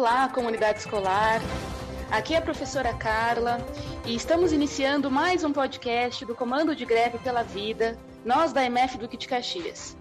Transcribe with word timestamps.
Olá, 0.00 0.30
comunidade 0.30 0.78
escolar. 0.78 1.42
Aqui 2.10 2.32
é 2.32 2.38
a 2.38 2.40
professora 2.40 2.94
Carla 2.94 3.58
e 4.06 4.14
estamos 4.14 4.50
iniciando 4.50 5.10
mais 5.10 5.44
um 5.44 5.52
podcast 5.52 6.24
do 6.24 6.34
Comando 6.34 6.74
de 6.74 6.86
Greve 6.86 7.18
pela 7.18 7.42
Vida, 7.42 7.98
nós 8.24 8.50
da 8.50 8.64
MF 8.64 8.96
Duque 8.96 9.18
de 9.18 9.28
Caxias. 9.28 9.99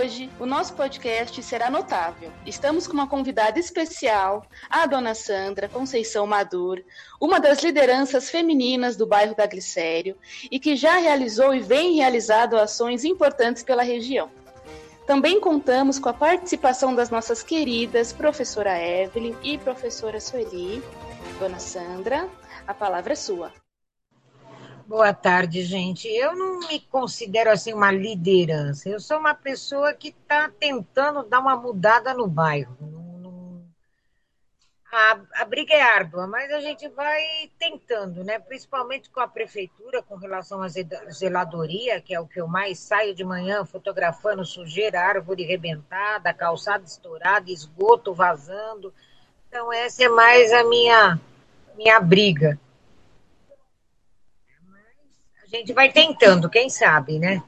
Hoje 0.00 0.30
o 0.40 0.46
nosso 0.46 0.72
podcast 0.72 1.42
será 1.42 1.68
notável. 1.68 2.32
Estamos 2.46 2.86
com 2.86 2.94
uma 2.94 3.06
convidada 3.06 3.58
especial, 3.58 4.46
a 4.70 4.86
dona 4.86 5.14
Sandra 5.14 5.68
Conceição 5.68 6.26
Madur, 6.26 6.82
uma 7.20 7.38
das 7.38 7.62
lideranças 7.62 8.30
femininas 8.30 8.96
do 8.96 9.06
bairro 9.06 9.36
da 9.36 9.46
Glicério 9.46 10.16
e 10.50 10.58
que 10.58 10.74
já 10.74 10.96
realizou 10.96 11.54
e 11.54 11.60
vem 11.60 11.96
realizando 11.96 12.56
ações 12.56 13.04
importantes 13.04 13.62
pela 13.62 13.82
região. 13.82 14.30
Também 15.06 15.38
contamos 15.38 15.98
com 15.98 16.08
a 16.08 16.14
participação 16.14 16.94
das 16.94 17.10
nossas 17.10 17.42
queridas 17.42 18.10
professora 18.10 18.80
Evelyn 18.80 19.34
e 19.42 19.58
professora 19.58 20.18
Sueli. 20.18 20.82
Dona 21.38 21.58
Sandra, 21.58 22.26
a 22.66 22.72
palavra 22.72 23.12
é 23.12 23.16
sua. 23.16 23.52
Boa 24.90 25.14
tarde, 25.14 25.62
gente. 25.62 26.08
Eu 26.08 26.34
não 26.34 26.58
me 26.66 26.80
considero 26.80 27.48
assim 27.48 27.72
uma 27.72 27.92
liderança. 27.92 28.88
Eu 28.88 28.98
sou 28.98 29.20
uma 29.20 29.36
pessoa 29.36 29.94
que 29.94 30.08
está 30.08 30.48
tentando 30.48 31.22
dar 31.22 31.38
uma 31.38 31.54
mudada 31.54 32.12
no 32.12 32.26
bairro. 32.26 32.76
A, 34.90 35.20
a, 35.36 35.44
briga 35.44 35.74
é 35.74 35.80
árdua, 35.80 36.26
mas 36.26 36.50
a 36.50 36.60
gente 36.60 36.88
vai 36.88 37.22
tentando, 37.56 38.24
né? 38.24 38.40
Principalmente 38.40 39.08
com 39.10 39.20
a 39.20 39.28
prefeitura, 39.28 40.02
com 40.02 40.16
relação 40.16 40.60
à 40.60 40.66
zeladoria, 40.68 42.00
que 42.00 42.12
é 42.12 42.18
o 42.18 42.26
que 42.26 42.40
eu 42.40 42.48
mais 42.48 42.80
saio 42.80 43.14
de 43.14 43.22
manhã 43.22 43.64
fotografando 43.64 44.44
sujeira, 44.44 45.00
árvore 45.00 45.44
rebentada, 45.44 46.34
calçada 46.34 46.82
estourada, 46.82 47.48
esgoto 47.48 48.12
vazando. 48.12 48.92
Então, 49.48 49.72
essa 49.72 50.02
é 50.02 50.08
mais 50.08 50.52
a 50.52 50.64
minha, 50.64 51.20
minha 51.76 52.00
briga 52.00 52.58
a 55.52 55.56
gente 55.56 55.72
vai 55.72 55.90
tentando, 55.90 56.48
quem 56.48 56.70
sabe, 56.70 57.18
né? 57.18 57.42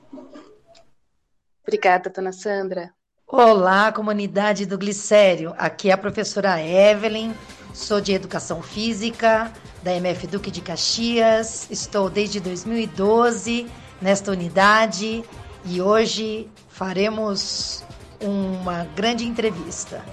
Obrigada, 1.63 2.11
dona 2.11 2.33
Sandra. 2.33 2.93
Olá, 3.27 3.93
comunidade 3.93 4.67
do 4.67 4.77
Glicério. 4.77 5.55
Aqui 5.57 5.89
é 5.89 5.93
a 5.93 5.99
professora 5.99 6.61
Evelyn, 6.61 7.33
sou 7.73 8.01
de 8.01 8.13
Educação 8.13 8.61
Física, 8.61 9.53
da 9.83 9.95
MF 9.95 10.27
Duque 10.27 10.51
de 10.51 10.61
Caxias. 10.61 11.71
Estou 11.71 12.11
desde 12.11 12.41
2012 12.41 13.69
nesta 14.01 14.33
unidade 14.33 15.25
e 15.65 15.81
hoje 15.81 16.51
faremos 16.69 17.85
uma 18.21 18.85
grande 18.97 19.25
entrevista. 19.25 20.05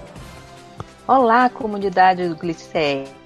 Olá, 1.08 1.50
comunidade 1.50 2.28
do 2.28 2.36
Glicério. 2.36 3.19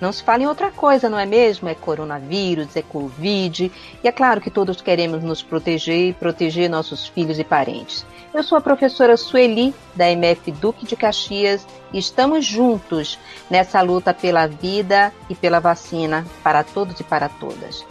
Não 0.00 0.12
se 0.12 0.22
fala 0.22 0.42
em 0.42 0.46
outra 0.46 0.70
coisa, 0.70 1.08
não 1.08 1.18
é 1.18 1.24
mesmo? 1.24 1.68
É 1.68 1.74
coronavírus, 1.74 2.76
é 2.76 2.82
Covid. 2.82 3.70
E 4.02 4.08
é 4.08 4.12
claro 4.12 4.40
que 4.40 4.50
todos 4.50 4.80
queremos 4.80 5.22
nos 5.22 5.42
proteger 5.42 6.08
e 6.08 6.12
proteger 6.12 6.68
nossos 6.68 7.06
filhos 7.06 7.38
e 7.38 7.44
parentes. 7.44 8.04
Eu 8.32 8.42
sou 8.42 8.58
a 8.58 8.60
professora 8.60 9.16
Sueli, 9.16 9.74
da 9.94 10.10
MF 10.10 10.50
Duque 10.52 10.84
de 10.84 10.96
Caxias, 10.96 11.66
e 11.92 11.98
estamos 11.98 12.44
juntos 12.44 13.18
nessa 13.48 13.80
luta 13.80 14.12
pela 14.12 14.46
vida 14.46 15.12
e 15.30 15.34
pela 15.34 15.60
vacina 15.60 16.26
para 16.42 16.64
todos 16.64 16.98
e 16.98 17.04
para 17.04 17.28
todas. 17.28 17.84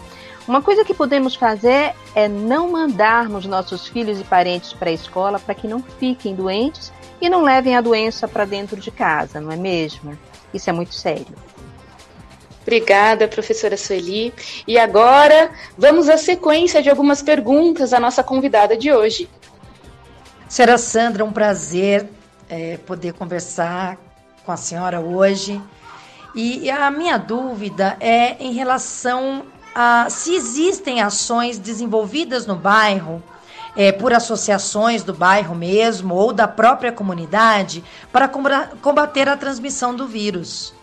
Uma 0.45 0.61
coisa 0.61 0.84
que 0.84 0.94
podemos 0.94 1.36
fazer 1.36 1.94
é 2.14 2.28
não 2.28 2.69
mandarmos 2.69 3.45
nossos 3.45 3.88
filhos 3.88 4.19
e 4.19 4.25
parentes 4.25 4.73
para 4.73 4.89
a 4.89 4.94
escola 4.94 5.39
para 5.39 5.56
que 5.56 5.67
não 5.67 5.81
fiquem 5.81 6.36
doentes 6.36 6.91
e 7.22 7.30
não 7.30 7.41
levem 7.41 7.78
a 7.78 7.81
doença 7.81 8.28
para 8.28 8.44
dentro 8.44 8.75
de 8.75 8.91
casa, 8.91 9.40
não 9.40 9.50
é 9.50 9.56
mesmo? 9.56 10.18
Isso 10.53 10.69
é 10.69 10.74
muito 10.74 10.94
sério. 10.94 11.53
Obrigada, 12.63 13.28
professora 13.28 13.78
Sueli. 13.78 14.34
E 14.68 14.79
agora 14.79 15.51
vamos 15.78 16.09
à 16.09 16.18
sequência 16.18 16.81
de 16.81 16.90
algumas 16.90 17.22
perguntas 17.22 17.94
à 17.94 18.00
nossa 18.00 18.24
convidada 18.24 18.75
de 18.75 18.91
hoje. 18.91 19.29
Senhora 20.47 20.78
Sandra, 20.78 21.24
um 21.24 21.31
prazer 21.31 22.07
é, 22.50 22.78
poder 22.78 23.13
conversar 23.13 23.97
com 24.46 24.51
a 24.51 24.57
senhora 24.57 25.00
hoje. 25.00 25.62
E 26.35 26.69
a 26.72 26.90
minha 26.90 27.18
dúvida 27.18 27.96
é 28.00 28.35
em 28.40 28.53
relação 28.53 29.45
a 29.75 30.09
se 30.09 30.34
existem 30.35 31.01
ações 31.01 31.59
desenvolvidas 31.59 32.45
no 32.45 32.56
bairro 32.56 33.22
é, 33.75 33.91
por 33.91 34.13
associações 34.13 35.03
do 35.03 35.13
bairro 35.13 35.56
mesmo 35.56 36.13
ou 36.16 36.31
da 36.31 36.47
própria 36.47 36.91
comunidade 36.91 37.84
para 38.12 38.28
combater 38.28 39.28
a 39.28 39.38
transmissão 39.38 39.95
do 39.95 40.07
vírus. 40.07 40.74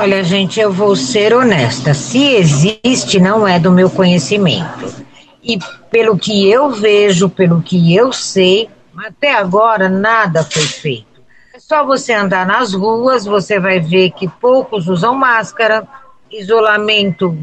Olha, 0.00 0.22
gente, 0.22 0.60
eu 0.60 0.72
vou 0.72 0.94
ser 0.94 1.34
honesta. 1.34 1.92
Se 1.92 2.36
existe, 2.36 3.18
não 3.18 3.48
é 3.48 3.58
do 3.58 3.72
meu 3.72 3.90
conhecimento. 3.90 4.94
E 5.42 5.58
pelo 5.90 6.16
que 6.16 6.48
eu 6.48 6.70
vejo, 6.70 7.28
pelo 7.28 7.60
que 7.60 7.96
eu 7.96 8.12
sei, 8.12 8.70
até 8.96 9.34
agora 9.34 9.88
nada 9.88 10.44
foi 10.44 10.62
feito. 10.62 11.20
É 11.52 11.58
só 11.58 11.84
você 11.84 12.12
andar 12.12 12.46
nas 12.46 12.74
ruas, 12.74 13.24
você 13.24 13.58
vai 13.58 13.80
ver 13.80 14.12
que 14.12 14.28
poucos 14.28 14.86
usam 14.86 15.16
máscara, 15.16 15.84
isolamento 16.30 17.36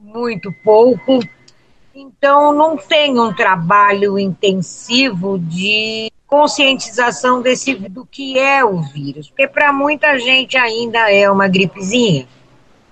muito 0.00 0.50
pouco. 0.64 1.20
Então, 1.94 2.50
não 2.54 2.78
tem 2.78 3.20
um 3.20 3.30
trabalho 3.30 4.18
intensivo 4.18 5.38
de 5.38 6.10
conscientização 6.26 7.40
desse 7.42 7.74
do 7.74 8.04
que 8.04 8.38
é 8.38 8.64
o 8.64 8.80
vírus, 8.80 9.28
porque 9.28 9.46
para 9.46 9.72
muita 9.72 10.18
gente 10.18 10.56
ainda 10.56 11.10
é 11.10 11.30
uma 11.30 11.48
gripezinha, 11.48 12.26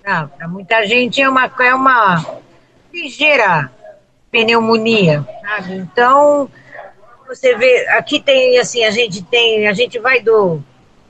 para 0.02 0.48
muita 0.48 0.86
gente 0.86 1.20
é 1.20 1.28
uma 1.28 1.50
é 1.60 1.74
uma 1.74 2.40
ligeira 2.92 3.72
pneumonia, 4.30 5.26
sabe? 5.42 5.76
Então 5.76 6.48
você 7.26 7.56
vê, 7.56 7.88
aqui 7.88 8.20
tem 8.20 8.58
assim, 8.58 8.84
a 8.84 8.90
gente 8.90 9.22
tem, 9.22 9.66
a 9.66 9.72
gente 9.72 9.98
vai 9.98 10.20
do 10.20 10.62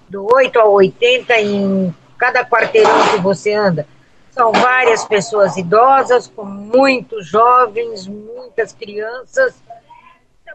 do 0.09 0.27
8 0.33 0.59
ao 0.59 0.73
80 0.73 1.41
em 1.41 1.95
cada 2.19 2.45
quarteirão 2.45 3.09
que 3.11 3.19
você 3.19 3.55
anda. 3.55 3.87
São 4.31 4.53
várias 4.53 5.05
pessoas 5.05 5.57
idosas, 5.57 6.27
com 6.27 6.45
muitos 6.45 7.27
jovens, 7.27 8.07
muitas 8.07 8.73
crianças, 8.73 9.62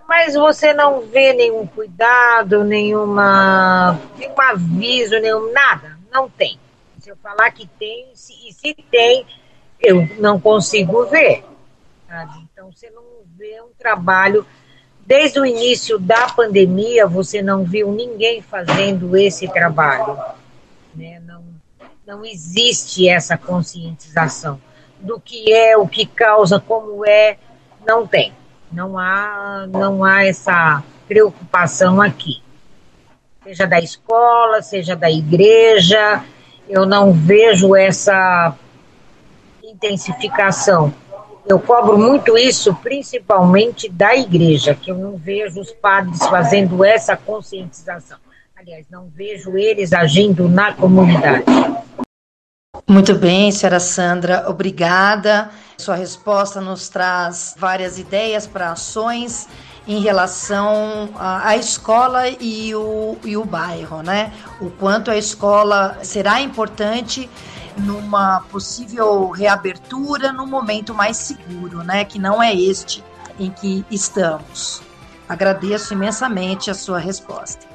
mas 0.07 0.35
você 0.35 0.73
não 0.73 1.01
vê 1.01 1.33
nenhum 1.33 1.67
cuidado, 1.67 2.63
nenhuma, 2.63 3.99
nenhum 4.17 4.41
aviso, 4.41 5.19
nenhum 5.19 5.51
nada. 5.51 5.97
Não 6.11 6.29
tem. 6.29 6.57
Se 6.99 7.09
eu 7.09 7.17
falar 7.17 7.51
que 7.51 7.67
tem, 7.77 8.07
se, 8.13 8.33
e 8.47 8.53
se 8.53 8.73
tem, 8.89 9.25
eu 9.79 10.07
não 10.17 10.39
consigo 10.39 11.05
ver. 11.07 11.43
Sabe? 12.07 12.47
Então 12.51 12.71
você 12.71 12.89
não 12.89 13.03
vê 13.37 13.61
um 13.61 13.69
trabalho. 13.77 14.45
Desde 15.05 15.39
o 15.39 15.45
início 15.45 15.99
da 15.99 16.27
pandemia, 16.29 17.05
você 17.05 17.41
não 17.41 17.63
viu 17.63 17.91
ninguém 17.91 18.41
fazendo 18.41 19.15
esse 19.15 19.47
trabalho. 19.47 20.17
Né? 20.95 21.21
Não, 21.25 21.43
não 22.05 22.25
existe 22.25 23.07
essa 23.07 23.37
conscientização 23.37 24.59
do 24.99 25.19
que 25.19 25.53
é, 25.53 25.77
o 25.77 25.87
que 25.87 26.05
causa, 26.05 26.59
como 26.59 27.05
é, 27.05 27.37
não 27.85 28.07
tem. 28.07 28.33
Não 28.71 28.97
há, 28.97 29.65
não 29.69 30.03
há 30.03 30.25
essa 30.25 30.83
preocupação 31.07 32.01
aqui. 32.01 32.41
Seja 33.43 33.65
da 33.65 33.79
escola, 33.79 34.61
seja 34.61 34.95
da 34.95 35.09
igreja, 35.09 36.23
eu 36.67 36.85
não 36.85 37.13
vejo 37.13 37.75
essa 37.75 38.53
intensificação. 39.63 40.93
Eu 41.47 41.59
cobro 41.59 41.97
muito 41.97 42.37
isso, 42.37 42.75
principalmente 42.75 43.87
da 43.89 44.15
igreja, 44.17 44.75
que 44.75 44.91
eu 44.91 44.97
não 44.97 45.15
vejo 45.15 45.61
os 45.61 45.71
padres 45.71 46.19
fazendo 46.27 46.83
essa 46.83 47.15
conscientização. 47.15 48.17
Aliás, 48.53 48.85
não 48.91 49.07
vejo 49.15 49.57
eles 49.57 49.93
agindo 49.93 50.49
na 50.49 50.73
comunidade. 50.73 51.45
Muito 52.89 53.13
bem, 53.15 53.51
senhora 53.51 53.81
Sandra, 53.81 54.45
obrigada. 54.47 55.49
Sua 55.77 55.95
resposta 55.95 56.61
nos 56.61 56.87
traz 56.87 57.53
várias 57.57 57.99
ideias 57.99 58.47
para 58.47 58.71
ações 58.71 59.45
em 59.85 59.99
relação 59.99 61.09
à, 61.17 61.57
escola 61.57 62.29
e 62.29 62.73
o, 62.73 63.17
e 63.25 63.35
o 63.35 63.43
bairro, 63.43 64.01
né? 64.01 64.31
O 64.61 64.69
quanto 64.69 65.11
a 65.11 65.17
escola 65.17 65.99
será 66.01 66.39
importante 66.39 67.29
numa 67.77 68.39
possível 68.49 69.31
reabertura 69.31 70.31
num 70.31 70.47
momento 70.47 70.93
mais 70.93 71.17
seguro, 71.17 71.83
né? 71.83 72.05
Que 72.05 72.17
não 72.17 72.41
é 72.41 72.55
este 72.55 73.03
em 73.37 73.51
que 73.51 73.85
estamos. 73.91 74.81
Agradeço 75.27 75.93
imensamente 75.93 76.71
a 76.71 76.73
sua 76.73 76.99
resposta. 76.99 77.67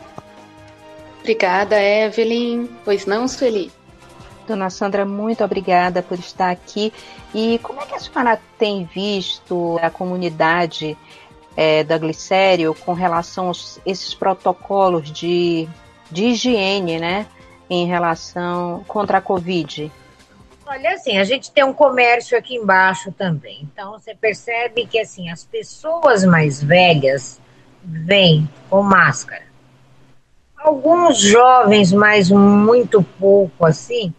Obrigada, 1.21 1.79
Evelyn. 1.79 2.67
Pois 2.83 3.05
não, 3.05 3.29
Sueli? 3.29 3.71
Dona 4.47 4.71
Sandra, 4.71 5.05
muito 5.05 5.43
obrigada 5.45 6.03
por 6.03 6.19
estar 6.19 6.51
aqui. 6.51 6.93
E 7.35 7.59
como 7.63 7.81
é 7.81 7.87
que 7.87 7.95
a 7.95 7.99
senhora 7.99 8.41
tem 8.59 8.85
visto 8.85 9.79
a 9.83 9.91
comunidade 9.91 10.97
é, 11.57 11.85
da 11.85 11.99
Glicério 11.99 12.75
com 12.75 12.93
relação 12.93 13.51
a 13.51 13.53
esses 13.85 14.15
protocolos 14.15 15.11
de, 15.11 15.69
de 16.11 16.27
higiene, 16.27 16.99
né? 16.99 17.27
Em 17.69 17.87
relação 17.87 18.85
contra 18.87 19.19
a 19.19 19.21
Covid? 19.21 19.91
Olha, 20.67 20.95
assim, 20.95 21.19
a 21.19 21.25
gente 21.25 21.51
tem 21.51 21.65
um 21.65 21.73
comércio 21.73 22.37
aqui 22.37 22.55
embaixo 22.55 23.13
também. 23.13 23.69
Então, 23.73 23.93
você 23.93 24.15
percebe 24.15 24.87
que, 24.87 24.99
assim, 24.99 25.29
as 25.29 25.45
pessoas 25.45 26.25
mais 26.25 26.63
velhas 26.63 27.41
vêm 27.85 28.49
com 28.71 28.83
máscara. 28.83 29.45
Alguns 30.57 31.19
jovens, 31.19 31.93
mas 31.93 32.31
muito 32.31 33.03
pouco, 33.03 33.67
assim, 33.67 34.15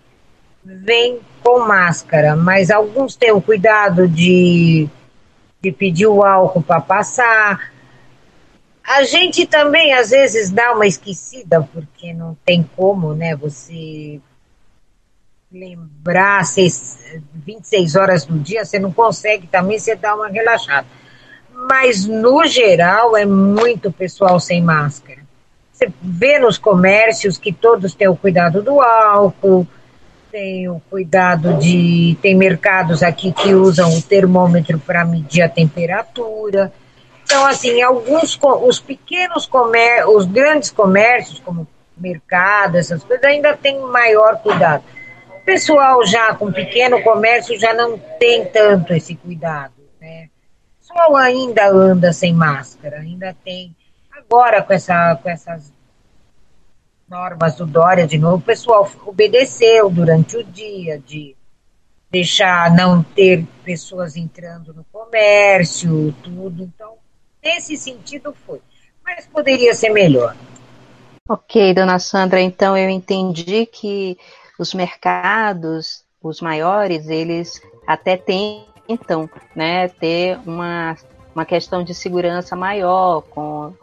vêm 0.63 1.19
com 1.43 1.59
máscara. 1.59 2.35
Mas 2.35 2.71
alguns 2.71 3.15
têm 3.15 3.31
o 3.31 3.41
cuidado 3.41 4.07
de, 4.07 4.87
de 5.61 5.71
pedir 5.71 6.07
o 6.07 6.23
álcool 6.23 6.61
para 6.61 6.81
passar. 6.81 7.71
A 8.83 9.03
gente 9.03 9.45
também, 9.45 9.93
às 9.93 10.09
vezes, 10.09 10.49
dá 10.49 10.73
uma 10.73 10.85
esquecida, 10.85 11.67
porque 11.73 12.13
não 12.13 12.37
tem 12.45 12.67
como, 12.75 13.13
né, 13.13 13.35
você 13.35 14.19
lembrar 15.51 16.43
seis, 16.45 16.97
26 17.33 17.95
horas 17.95 18.25
do 18.25 18.39
dia, 18.39 18.65
você 18.65 18.79
não 18.79 18.91
consegue 18.91 19.45
também, 19.47 19.77
você 19.77 19.95
dá 19.95 20.15
uma 20.15 20.27
relaxada. 20.27 20.87
Mas, 21.69 22.05
no 22.05 22.45
geral, 22.45 23.15
é 23.15 23.25
muito 23.25 23.91
pessoal 23.91 24.39
sem 24.39 24.61
máscara. 24.61 25.21
Você 25.71 25.91
vê 26.01 26.39
nos 26.39 26.57
comércios 26.57 27.37
que 27.37 27.53
todos 27.53 27.93
têm 27.93 28.07
o 28.07 28.15
cuidado 28.15 28.61
do 28.61 28.81
álcool, 28.81 29.67
tem 30.33 30.67
o 30.67 30.81
cuidado 30.89 31.59
de. 31.59 32.17
Tem 32.19 32.35
mercados 32.35 33.03
aqui 33.03 33.31
que 33.31 33.53
usam 33.53 33.95
o 33.95 34.01
termômetro 34.01 34.79
para 34.79 35.05
medir 35.05 35.43
a 35.43 35.47
temperatura. 35.47 36.73
Então, 37.23 37.45
assim, 37.45 37.81
alguns 37.83 38.37
os 38.41 38.79
pequenos 38.79 39.45
comércios, 39.45 40.15
os 40.15 40.25
grandes 40.25 40.71
comércios, 40.71 41.39
como 41.39 41.67
mercado, 41.95 42.77
essas 42.77 43.03
coisas, 43.03 43.23
ainda 43.23 43.55
tem 43.55 43.79
maior 43.79 44.39
cuidado 44.39 44.83
pessoal 45.45 46.05
já 46.05 46.33
com 46.33 46.51
pequeno 46.51 47.01
comércio 47.01 47.59
já 47.59 47.73
não 47.73 47.97
tem 48.19 48.45
tanto 48.45 48.93
esse 48.93 49.15
cuidado, 49.15 49.73
né? 49.99 50.29
O 50.77 50.87
pessoal 50.87 51.15
ainda 51.15 51.67
anda 51.67 52.13
sem 52.13 52.33
máscara, 52.33 52.99
ainda 52.99 53.35
tem. 53.43 53.75
Agora, 54.11 54.61
com, 54.61 54.73
essa, 54.73 55.15
com 55.21 55.29
essas 55.29 55.72
normas 57.13 57.55
do 57.55 57.67
Dória, 57.67 58.07
de 58.07 58.17
novo, 58.17 58.37
o 58.37 58.41
pessoal 58.41 58.89
obedeceu 59.05 59.87
durante 59.87 60.35
o 60.35 60.43
dia 60.43 60.97
de 60.97 61.35
deixar 62.09 62.71
não 62.71 63.03
ter 63.03 63.45
pessoas 63.63 64.17
entrando 64.17 64.73
no 64.73 64.83
comércio, 64.91 66.11
tudo. 66.23 66.63
Então, 66.63 66.95
nesse 67.43 67.77
sentido 67.77 68.35
foi. 68.47 68.59
Mas 69.05 69.27
poderia 69.27 69.75
ser 69.75 69.89
melhor. 69.89 70.35
Ok, 71.29 71.73
dona 71.73 71.99
Sandra, 71.99 72.41
então 72.41 72.75
eu 72.75 72.89
entendi 72.89 73.67
que 73.67 74.17
os 74.59 74.73
mercados, 74.73 76.03
os 76.21 76.41
maiores, 76.41 77.07
eles 77.07 77.61
até 77.87 78.17
tentam 78.17 79.29
né, 79.55 79.87
ter 79.87 80.39
uma, 80.45 80.97
uma 81.33 81.45
questão 81.45 81.83
de 81.83 81.93
segurança 81.93 82.55
maior 82.55 83.21
com, 83.21 83.73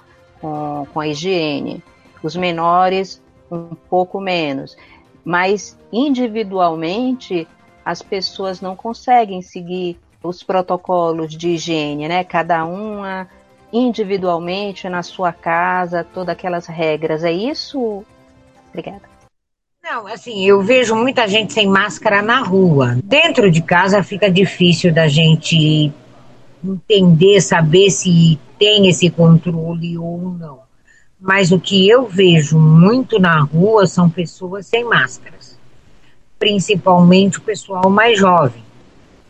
com, 0.40 0.86
com 0.92 1.00
a 1.00 1.06
higiene. 1.06 1.82
Os 2.22 2.36
menores, 2.36 3.22
um 3.50 3.74
pouco 3.88 4.20
menos. 4.20 4.76
Mas 5.24 5.78
individualmente, 5.92 7.46
as 7.84 8.02
pessoas 8.02 8.60
não 8.60 8.76
conseguem 8.76 9.42
seguir 9.42 9.98
os 10.22 10.42
protocolos 10.42 11.34
de 11.34 11.50
higiene, 11.50 12.08
né? 12.08 12.24
Cada 12.24 12.64
uma 12.64 13.28
individualmente 13.72 14.88
na 14.88 15.02
sua 15.02 15.32
casa, 15.32 16.04
todas 16.04 16.32
aquelas 16.32 16.66
regras. 16.66 17.24
É 17.24 17.32
isso? 17.32 18.04
Obrigada. 18.68 19.02
Não, 19.82 20.06
assim, 20.06 20.44
eu 20.44 20.60
vejo 20.62 20.94
muita 20.94 21.26
gente 21.26 21.52
sem 21.52 21.66
máscara 21.66 22.20
na 22.20 22.42
rua. 22.42 22.98
Dentro 23.02 23.50
de 23.50 23.62
casa 23.62 24.02
fica 24.02 24.30
difícil 24.30 24.92
da 24.92 25.08
gente 25.08 25.90
entender, 26.62 27.40
saber 27.40 27.90
se 27.90 28.38
tem 28.58 28.88
esse 28.88 29.08
controle 29.10 29.96
ou 29.96 30.18
não. 30.18 30.69
Mas 31.20 31.52
o 31.52 31.60
que 31.60 31.88
eu 31.88 32.06
vejo 32.06 32.58
muito 32.58 33.18
na 33.18 33.42
rua 33.42 33.86
são 33.86 34.08
pessoas 34.08 34.66
sem 34.66 34.84
máscaras, 34.84 35.58
principalmente 36.38 37.38
o 37.38 37.42
pessoal 37.42 37.90
mais 37.90 38.18
jovem. 38.18 38.64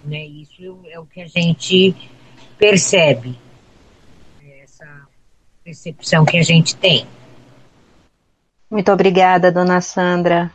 Né? 0.05 0.25
Isso 0.25 0.79
é 0.89 1.01
o 1.01 1.05
que 1.05 1.21
a 1.21 1.27
gente 1.27 1.95
percebe, 2.57 3.37
essa 4.63 4.87
percepção 5.65 6.25
que 6.25 6.39
a 6.39 6.43
gente 6.43 6.77
tem. 6.77 7.07
Muito 8.71 8.93
obrigada, 8.93 9.51
dona 9.51 9.81
Sandra. 9.81 10.53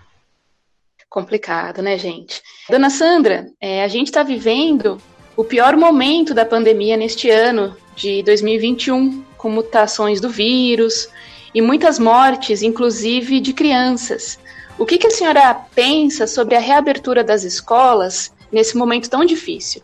Complicado, 1.09 1.81
né, 1.81 1.97
gente? 1.97 2.41
Dona 2.69 2.89
Sandra, 2.89 3.47
é, 3.59 3.83
a 3.83 3.87
gente 3.87 4.07
está 4.07 4.23
vivendo 4.23 5.01
o 5.35 5.43
pior 5.43 5.75
momento 5.75 6.33
da 6.33 6.45
pandemia 6.45 6.95
neste 6.95 7.29
ano 7.29 7.75
de 7.95 8.23
2021, 8.23 9.24
com 9.37 9.49
mutações 9.49 10.19
do 10.21 10.29
vírus 10.29 11.09
e 11.53 11.61
muitas 11.61 11.99
mortes, 11.99 12.61
inclusive 12.61 13.39
de 13.39 13.53
crianças. 13.53 14.39
O 14.77 14.85
que, 14.85 14.97
que 14.97 15.07
a 15.07 15.11
senhora 15.11 15.53
pensa 15.73 16.27
sobre 16.27 16.55
a 16.55 16.59
reabertura 16.59 17.23
das 17.23 17.43
escolas 17.43 18.33
nesse 18.51 18.75
momento 18.75 19.09
tão 19.09 19.23
difícil? 19.23 19.81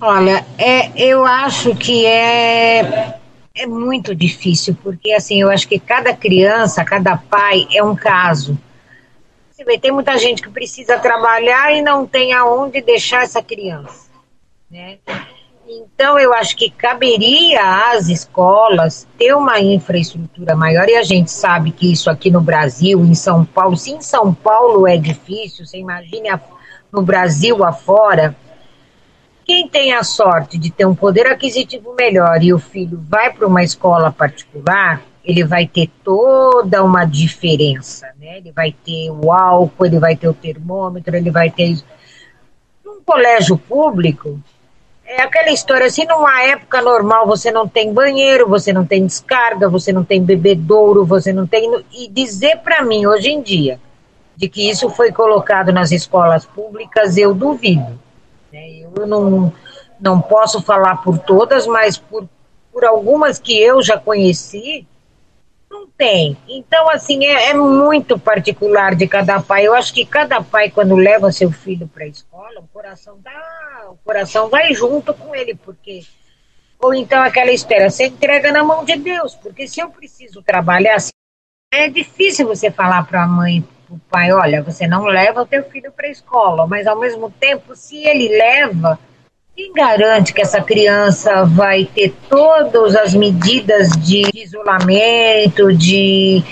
Olha, 0.00 0.44
é, 0.58 0.90
eu 0.96 1.24
acho 1.24 1.74
que 1.74 2.04
é 2.04 3.18
é 3.56 3.66
muito 3.66 4.16
difícil, 4.16 4.76
porque 4.82 5.12
assim, 5.12 5.40
eu 5.40 5.48
acho 5.48 5.68
que 5.68 5.78
cada 5.78 6.14
criança, 6.14 6.84
cada 6.84 7.16
pai 7.16 7.68
é 7.72 7.82
um 7.84 7.94
caso. 7.94 8.58
Você 9.52 9.64
vê, 9.64 9.78
tem 9.78 9.92
muita 9.92 10.18
gente 10.18 10.42
que 10.42 10.50
precisa 10.50 10.98
trabalhar 10.98 11.72
e 11.72 11.80
não 11.80 12.04
tem 12.04 12.32
aonde 12.32 12.80
deixar 12.80 13.22
essa 13.22 13.40
criança, 13.40 14.10
né? 14.68 14.98
Então, 15.66 16.18
eu 16.18 16.34
acho 16.34 16.56
que 16.56 16.68
caberia 16.68 17.90
às 17.92 18.08
escolas 18.08 19.06
ter 19.18 19.34
uma 19.34 19.60
infraestrutura 19.60 20.54
maior, 20.54 20.88
e 20.88 20.96
a 20.96 21.02
gente 21.02 21.30
sabe 21.30 21.70
que 21.70 21.90
isso 21.90 22.10
aqui 22.10 22.30
no 22.30 22.40
Brasil, 22.40 23.02
em 23.04 23.14
São 23.14 23.44
Paulo, 23.44 23.76
se 23.76 23.90
em 23.90 24.00
São 24.02 24.34
Paulo 24.34 24.86
é 24.86 24.96
difícil, 24.96 25.64
você 25.64 25.78
imagine 25.78 26.28
no 26.92 27.02
Brasil 27.02 27.64
afora, 27.64 28.36
quem 29.44 29.68
tem 29.68 29.92
a 29.92 30.02
sorte 30.02 30.58
de 30.58 30.70
ter 30.70 30.86
um 30.86 30.94
poder 30.94 31.26
aquisitivo 31.26 31.94
melhor 31.94 32.42
e 32.42 32.52
o 32.52 32.58
filho 32.58 33.02
vai 33.08 33.32
para 33.32 33.46
uma 33.46 33.62
escola 33.62 34.10
particular, 34.10 35.02
ele 35.24 35.44
vai 35.44 35.66
ter 35.66 35.90
toda 36.02 36.82
uma 36.82 37.04
diferença, 37.04 38.08
né? 38.18 38.38
Ele 38.38 38.52
vai 38.52 38.74
ter 38.84 39.10
o 39.10 39.32
álcool, 39.32 39.86
ele 39.86 39.98
vai 39.98 40.16
ter 40.16 40.28
o 40.28 40.34
termômetro, 40.34 41.16
ele 41.16 41.30
vai 41.30 41.50
ter. 41.50 41.78
Num 42.84 43.00
colégio 43.02 43.56
público, 43.56 44.38
é 45.06 45.22
aquela 45.22 45.50
história, 45.50 45.86
assim, 45.86 46.04
numa 46.06 46.42
época 46.42 46.80
normal 46.80 47.26
você 47.26 47.50
não 47.50 47.68
tem 47.68 47.92
banheiro, 47.92 48.48
você 48.48 48.72
não 48.72 48.86
tem 48.86 49.06
descarga, 49.06 49.68
você 49.68 49.92
não 49.92 50.04
tem 50.04 50.22
bebedouro, 50.22 51.04
você 51.04 51.32
não 51.32 51.46
tem... 51.46 51.84
E 51.92 52.08
dizer 52.08 52.58
para 52.58 52.82
mim, 52.82 53.06
hoje 53.06 53.30
em 53.30 53.42
dia, 53.42 53.78
de 54.36 54.48
que 54.48 54.68
isso 54.68 54.88
foi 54.88 55.12
colocado 55.12 55.72
nas 55.72 55.92
escolas 55.92 56.46
públicas, 56.46 57.16
eu 57.16 57.34
duvido. 57.34 57.98
Né? 58.52 58.82
Eu 58.96 59.06
não, 59.06 59.52
não 60.00 60.20
posso 60.20 60.62
falar 60.62 61.02
por 61.02 61.18
todas, 61.18 61.66
mas 61.66 61.98
por, 61.98 62.26
por 62.72 62.84
algumas 62.84 63.38
que 63.38 63.60
eu 63.60 63.82
já 63.82 63.98
conheci, 63.98 64.86
não 65.74 65.88
tem. 65.88 66.36
Então, 66.48 66.88
assim, 66.88 67.24
é, 67.24 67.50
é, 67.50 67.54
muito 67.54 68.16
particular 68.18 68.94
de 68.94 69.08
cada 69.08 69.42
pai. 69.42 69.66
Eu 69.66 69.74
acho 69.74 69.92
que 69.92 70.06
cada 70.06 70.40
pai, 70.40 70.70
quando 70.70 70.94
leva 70.94 71.32
seu 71.32 71.50
filho 71.50 71.88
para 71.88 72.04
a 72.04 72.08
escola, 72.08 72.60
o 72.60 72.68
coração 72.68 73.18
dá, 73.20 73.88
o 73.90 73.96
coração 73.96 74.48
vai 74.48 74.72
junto 74.72 75.12
com 75.12 75.34
ele, 75.34 75.54
porque. 75.54 76.02
Ou 76.78 76.94
então 76.94 77.22
aquela 77.22 77.50
espera, 77.50 77.88
você 77.90 78.06
entrega 78.06 78.52
na 78.52 78.62
mão 78.62 78.84
de 78.84 78.96
Deus, 78.96 79.34
porque 79.36 79.66
se 79.66 79.80
eu 79.80 79.88
preciso 79.88 80.42
trabalhar, 80.42 80.96
assim, 80.96 81.12
é 81.72 81.88
difícil 81.88 82.46
você 82.46 82.70
falar 82.70 83.06
para 83.06 83.22
a 83.22 83.26
mãe, 83.26 83.66
o 83.88 83.98
pai, 83.98 84.32
olha, 84.32 84.62
você 84.62 84.86
não 84.86 85.04
leva 85.04 85.42
o 85.42 85.46
teu 85.46 85.64
filho 85.70 85.90
para 85.90 86.06
a 86.06 86.10
escola, 86.10 86.66
mas 86.66 86.86
ao 86.86 86.98
mesmo 86.98 87.30
tempo, 87.30 87.74
se 87.74 88.04
ele 88.04 88.28
leva, 88.28 88.98
quem 89.56 89.72
garante 89.72 90.34
que 90.34 90.42
essa 90.42 90.60
criança 90.60 91.44
vai 91.44 91.84
ter 91.84 92.12
todas 92.28 92.96
as 92.96 93.14
medidas 93.14 93.90
de 93.90 94.28
isolamento, 94.34 95.72
de 95.72 96.42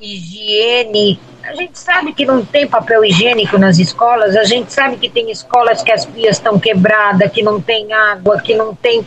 higiene? 0.00 1.20
A 1.44 1.54
gente 1.54 1.78
sabe 1.78 2.12
que 2.12 2.26
não 2.26 2.44
tem 2.44 2.66
papel 2.66 3.04
higiênico 3.04 3.56
nas 3.56 3.78
escolas, 3.78 4.36
a 4.36 4.44
gente 4.44 4.72
sabe 4.72 4.96
que 4.96 5.08
tem 5.08 5.30
escolas 5.30 5.82
que 5.82 5.92
as 5.92 6.04
pias 6.04 6.36
estão 6.36 6.58
quebradas, 6.58 7.30
que 7.30 7.42
não 7.42 7.60
tem 7.60 7.92
água, 7.92 8.40
que 8.40 8.54
não 8.54 8.74
tem, 8.74 9.02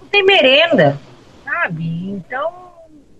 não 0.00 0.08
tem 0.10 0.24
merenda, 0.24 0.98
sabe? 1.44 1.84
Então, 2.10 2.52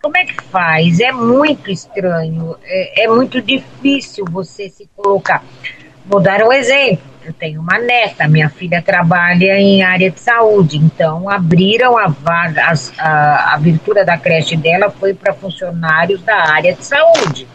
como 0.02 0.16
é 0.16 0.24
que 0.24 0.42
faz? 0.42 0.98
É 0.98 1.12
muito 1.12 1.70
estranho, 1.70 2.56
é, 2.64 3.04
é 3.04 3.08
muito 3.08 3.40
difícil 3.40 4.24
você 4.28 4.68
se 4.68 4.88
colocar. 4.96 5.42
Vou 6.04 6.20
dar 6.20 6.42
um 6.42 6.52
exemplo. 6.52 7.14
Eu 7.24 7.32
tenho 7.32 7.62
uma 7.62 7.78
neta, 7.78 8.28
minha 8.28 8.50
filha 8.50 8.82
trabalha 8.82 9.58
em 9.58 9.82
área 9.82 10.10
de 10.10 10.20
saúde, 10.20 10.76
então 10.76 11.30
abriram 11.30 11.96
a 11.96 12.06
vaga, 12.06 12.62
a, 12.98 13.06
a 13.06 13.54
abertura 13.54 14.04
da 14.04 14.18
creche 14.18 14.56
dela 14.56 14.90
foi 14.90 15.14
para 15.14 15.32
funcionários 15.32 16.20
da 16.20 16.36
área 16.36 16.74
de 16.74 16.84
saúde. 16.84 17.48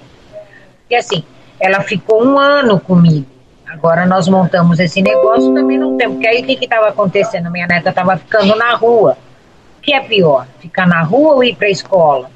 E 0.90 0.96
assim, 0.96 1.24
ela 1.60 1.82
ficou 1.82 2.26
um 2.26 2.40
ano 2.40 2.80
comigo. 2.80 3.28
Agora 3.68 4.08
nós 4.08 4.28
montamos 4.28 4.80
esse 4.80 5.04
negócio 5.04 5.54
também 5.54 5.78
não 5.78 5.96
tem, 5.96 6.10
porque 6.10 6.28
aí 6.28 6.42
o 6.42 6.46
que 6.46 6.64
estava 6.64 6.90
acontecendo? 6.90 7.52
Minha 7.52 7.68
neta 7.68 7.92
estava 7.92 8.18
ficando 8.18 8.56
na 8.56 8.74
rua. 8.74 9.16
O 9.78 9.82
que 9.82 9.94
é 9.94 10.00
pior? 10.00 10.48
Ficar 10.60 10.88
na 10.88 11.04
rua 11.04 11.36
ou 11.36 11.44
ir 11.44 11.56
para 11.56 11.68
a 11.68 11.72
escola? 11.72 12.32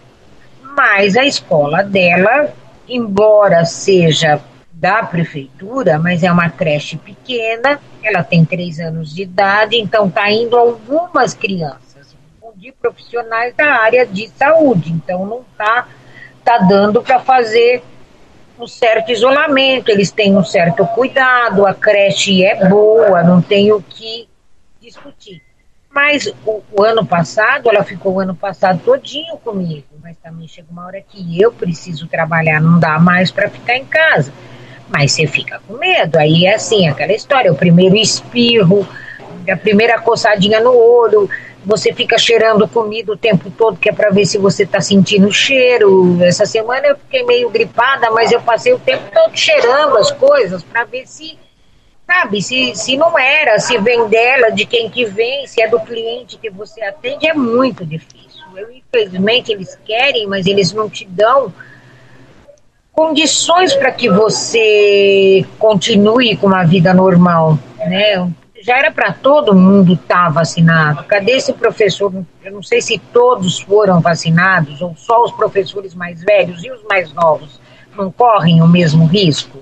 Mas 0.62 1.18
a 1.18 1.26
escola 1.26 1.82
dela, 1.82 2.54
embora 2.88 3.66
seja 3.66 4.40
da 4.84 5.02
prefeitura, 5.02 5.98
mas 5.98 6.24
é 6.24 6.30
uma 6.30 6.50
creche 6.50 6.98
pequena, 6.98 7.80
ela 8.04 8.22
tem 8.22 8.44
três 8.44 8.82
anos 8.82 9.16
de 9.16 9.22
idade, 9.22 9.78
então 9.78 10.08
está 10.08 10.30
indo 10.30 10.58
algumas 10.58 11.34
crianças 11.34 12.14
de 12.58 12.70
profissionais 12.74 13.56
da 13.56 13.76
área 13.76 14.06
de 14.06 14.28
saúde, 14.28 14.92
então 14.92 15.26
não 15.26 15.40
está 15.40 15.88
tá 16.44 16.58
dando 16.58 17.02
para 17.02 17.18
fazer 17.22 17.82
um 18.60 18.68
certo 18.68 19.10
isolamento, 19.10 19.90
eles 19.90 20.12
têm 20.12 20.36
um 20.36 20.44
certo 20.44 20.86
cuidado, 20.88 21.66
a 21.66 21.74
creche 21.74 22.44
é 22.44 22.68
boa, 22.68 23.24
não 23.24 23.42
tem 23.42 23.72
o 23.72 23.82
que 23.82 24.28
discutir. 24.82 25.42
Mas 25.90 26.28
o, 26.46 26.62
o, 26.74 26.84
ano 26.84 27.06
passado, 27.06 27.70
ela 27.70 27.86
ficou 27.86 28.16
o 28.16 28.20
ano 28.20 28.36
passado 28.36 28.82
todinho 28.84 29.38
comigo, 29.38 29.88
mas 30.02 30.18
também 30.18 30.46
chega 30.46 30.68
uma 30.70 30.86
hora 30.86 31.02
que 31.02 31.42
eu 31.42 31.54
preciso 31.54 32.06
trabalhar, 32.06 32.60
não 32.60 32.80
dá 32.80 33.00
mais 33.00 33.32
para 33.32 33.50
ficar 33.50 33.78
em 33.78 33.86
casa 33.86 34.34
mas 34.94 35.12
você 35.12 35.26
fica 35.26 35.60
com 35.68 35.74
medo. 35.74 36.18
Aí 36.20 36.46
é 36.46 36.54
assim, 36.54 36.88
aquela 36.88 37.12
história, 37.12 37.52
o 37.52 37.56
primeiro 37.56 37.96
espirro, 37.96 38.88
a 39.52 39.58
primeira 39.58 40.00
coçadinha 40.00 40.60
no 40.60 40.78
olho, 40.78 41.28
você 41.66 41.92
fica 41.92 42.16
cheirando 42.20 42.68
comida 42.68 43.12
o 43.12 43.18
tempo 43.18 43.50
todo, 43.50 43.78
que 43.78 43.90
é 43.90 43.92
para 43.92 44.12
ver 44.12 44.26
se 44.26 44.38
você 44.38 44.64
está 44.64 44.80
sentindo 44.80 45.34
cheiro. 45.34 46.22
Essa 46.22 46.46
semana 46.46 46.86
eu 46.86 46.96
fiquei 46.96 47.26
meio 47.26 47.50
gripada, 47.50 48.12
mas 48.12 48.32
eu 48.32 48.40
passei 48.40 48.72
o 48.72 48.80
tempo 48.80 49.04
todo 49.12 49.36
cheirando 49.36 49.98
as 49.98 50.12
coisas 50.12 50.62
para 50.62 50.84
ver 50.84 51.08
se, 51.08 51.40
sabe, 52.06 52.40
se, 52.44 52.76
se 52.76 52.96
não 52.96 53.18
era, 53.18 53.60
se 53.60 53.76
vem 53.80 54.08
dela, 54.08 54.52
de 54.52 54.64
quem 54.64 54.92
que 54.92 55.06
vem, 55.06 55.48
se 55.48 55.60
é 55.60 55.68
do 55.68 55.80
cliente 55.80 56.38
que 56.38 56.52
você 56.52 56.84
atende, 56.84 57.28
é 57.28 57.34
muito 57.34 57.84
difícil. 57.84 58.44
Eu, 58.56 58.72
infelizmente 58.72 59.52
eles 59.52 59.76
querem, 59.84 60.28
mas 60.28 60.46
eles 60.46 60.72
não 60.72 60.88
te 60.88 61.06
dão 61.06 61.52
condições 62.94 63.76
para 63.76 63.92
que 63.92 64.10
você 64.10 65.46
continue 65.58 66.38
com 66.38 66.48
uma 66.48 66.64
vida 66.64 66.94
normal, 66.94 67.58
né? 67.80 68.32
Já 68.62 68.78
era 68.78 68.92
para 68.92 69.12
todo 69.12 69.54
mundo 69.54 69.94
estar 69.94 70.26
tá 70.26 70.30
vacinado. 70.30 71.04
Cadê 71.04 71.34
esse 71.34 71.52
professor? 71.52 72.14
Eu 72.42 72.52
não 72.52 72.64
sei 72.64 72.82
se 72.82 72.98
todos 72.98 73.60
foram 73.60 74.00
vacinados 74.00 74.82
ou 74.82 74.96
só 74.96 75.22
os 75.24 75.34
professores 75.34 75.94
mais 75.94 76.24
velhos 76.24 76.64
e 76.64 76.72
os 76.72 76.82
mais 76.84 77.12
novos 77.12 77.60
não 77.98 78.10
correm 78.10 78.62
o 78.62 78.68
mesmo 78.68 79.06
risco. 79.06 79.58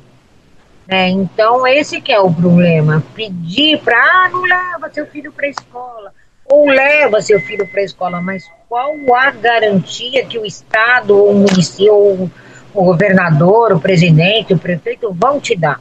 Né? 0.87 1.09
Então 1.09 1.65
esse 1.65 1.99
que 1.99 2.11
é 2.11 2.19
o 2.19 2.31
problema. 2.31 3.03
Pedir 3.15 3.79
para 3.79 3.97
ah, 3.97 4.29
não 4.29 4.43
leva 4.43 4.91
seu 4.93 5.07
filho 5.07 5.31
para 5.31 5.47
a 5.47 5.49
escola 5.49 6.13
ou 6.45 6.67
leva 6.67 7.21
seu 7.21 7.39
filho 7.39 7.65
para 7.71 7.81
a 7.81 7.85
escola, 7.85 8.21
mas 8.21 8.43
qual 8.67 8.93
a 9.15 9.31
garantia 9.31 10.25
que 10.25 10.37
o 10.37 10.45
Estado 10.45 11.17
ou 11.17 11.31
o 11.31 11.35
município 11.39 11.93
ou 11.93 12.29
o 12.73 12.83
governador, 12.83 13.73
o 13.73 13.79
presidente, 13.79 14.53
o 14.53 14.57
prefeito 14.57 15.13
vão 15.13 15.39
te 15.39 15.55
dar. 15.55 15.79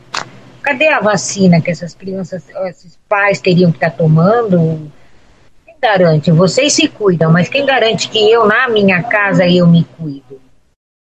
Cadê 0.62 0.88
a 0.88 1.00
vacina 1.00 1.60
que 1.60 1.70
essas 1.70 1.94
crianças, 1.94 2.44
esses 2.66 2.98
pais 3.08 3.40
teriam 3.40 3.70
que 3.70 3.78
estar 3.78 3.90
tá 3.90 3.96
tomando? 3.96 4.90
Quem 5.64 5.74
garante? 5.80 6.30
Vocês 6.30 6.72
se 6.72 6.86
cuidam, 6.88 7.32
mas 7.32 7.48
quem 7.48 7.64
garante 7.64 8.08
que 8.08 8.30
eu, 8.30 8.46
na 8.46 8.68
minha 8.68 9.02
casa, 9.02 9.46
eu 9.46 9.66
me 9.66 9.84
cuido? 9.98 10.40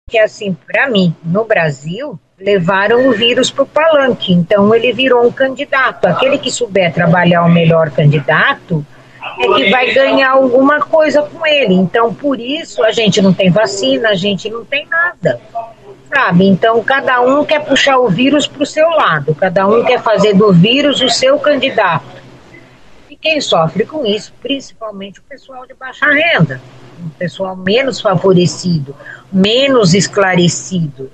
Que 0.08 0.18
assim, 0.18 0.56
para 0.66 0.88
mim, 0.88 1.14
no 1.24 1.44
Brasil, 1.44 2.18
levaram 2.38 3.08
o 3.08 3.12
vírus 3.12 3.50
para 3.50 3.64
o 3.64 3.66
palanque, 3.66 4.32
então 4.32 4.72
ele 4.74 4.92
virou 4.92 5.26
um 5.26 5.32
candidato. 5.32 6.06
Aquele 6.06 6.38
que 6.38 6.50
souber 6.50 6.92
trabalhar 6.92 7.42
o 7.42 7.50
melhor 7.50 7.90
candidato 7.90 8.86
é 9.40 9.54
que 9.54 9.70
vai 9.70 9.92
ganhar 9.92 10.30
alguma 10.30 10.80
coisa 10.80 11.22
com 11.22 11.44
ele. 11.44 11.74
Então, 11.74 12.14
por 12.14 12.38
isso, 12.38 12.82
a 12.84 12.92
gente 12.92 13.20
não 13.20 13.34
tem 13.34 13.50
vacina, 13.50 14.10
a 14.10 14.14
gente 14.14 14.48
não 14.48 14.64
tem 14.64 14.86
nada 14.86 15.40
sabe? 16.08 16.46
Então, 16.46 16.82
cada 16.82 17.20
um 17.20 17.44
quer 17.44 17.64
puxar 17.64 17.98
o 17.98 18.08
vírus 18.08 18.46
para 18.46 18.62
o 18.62 18.66
seu 18.66 18.88
lado, 18.90 19.34
cada 19.34 19.66
um 19.66 19.84
quer 19.84 20.02
fazer 20.02 20.34
do 20.34 20.52
vírus 20.52 21.00
o 21.00 21.08
seu 21.08 21.38
candidato. 21.38 22.18
E 23.08 23.16
quem 23.16 23.40
sofre 23.40 23.84
com 23.84 24.04
isso, 24.04 24.32
principalmente 24.40 25.20
o 25.20 25.22
pessoal 25.22 25.66
de 25.66 25.74
baixa 25.74 26.06
renda, 26.06 26.60
o 27.04 27.10
pessoal 27.10 27.54
menos 27.56 28.00
favorecido, 28.00 28.94
menos 29.32 29.94
esclarecido. 29.94 31.10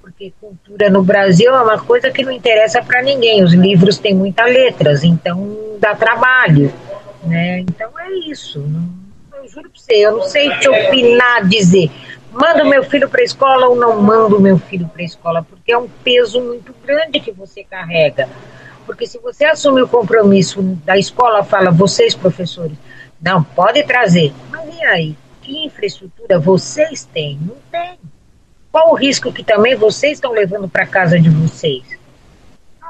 Porque 0.00 0.32
cultura 0.40 0.90
no 0.90 1.02
Brasil 1.02 1.54
é 1.54 1.62
uma 1.62 1.78
coisa 1.78 2.10
que 2.10 2.24
não 2.24 2.32
interessa 2.32 2.82
para 2.82 3.02
ninguém. 3.02 3.42
Os 3.42 3.52
livros 3.52 3.98
têm 3.98 4.14
muitas 4.14 4.46
letras, 4.46 5.04
então 5.04 5.56
dá 5.78 5.94
trabalho. 5.94 6.72
Né? 7.24 7.60
Então 7.60 7.90
é 7.98 8.10
isso. 8.30 8.64
Eu 9.34 9.48
juro 9.48 9.70
para 9.70 9.80
você, 9.80 9.94
eu 9.94 10.12
não 10.16 10.22
sei 10.22 10.50
te 10.58 10.68
opinar, 10.68 11.46
dizer 11.48 11.90
mando 12.32 12.64
meu 12.64 12.82
filho 12.82 13.08
para 13.08 13.20
a 13.20 13.24
escola 13.24 13.66
ou 13.66 13.76
não 13.76 14.00
mando 14.00 14.40
meu 14.40 14.58
filho 14.58 14.88
para 14.88 15.02
a 15.02 15.04
escola, 15.04 15.42
porque 15.42 15.72
é 15.72 15.78
um 15.78 15.88
peso 15.88 16.40
muito 16.40 16.74
grande 16.84 17.20
que 17.20 17.30
você 17.30 17.62
carrega. 17.62 18.28
Porque 18.86 19.06
se 19.06 19.18
você 19.18 19.44
assume 19.44 19.82
o 19.82 19.88
compromisso 19.88 20.62
da 20.84 20.96
escola, 20.96 21.44
fala, 21.44 21.70
vocês 21.70 22.14
professores, 22.14 22.76
não, 23.20 23.42
pode 23.42 23.82
trazer. 23.84 24.32
Mas 24.50 24.76
e 24.76 24.84
aí? 24.84 25.16
Que 25.42 25.66
infraestrutura 25.66 26.38
vocês 26.38 27.04
têm? 27.04 27.38
Não 27.40 27.56
tem. 27.70 27.98
Qual 28.70 28.90
o 28.90 28.94
risco 28.94 29.32
que 29.32 29.44
também 29.44 29.76
vocês 29.76 30.14
estão 30.14 30.32
levando 30.32 30.68
para 30.68 30.86
casa 30.86 31.20
de 31.20 31.28
vocês? 31.28 31.82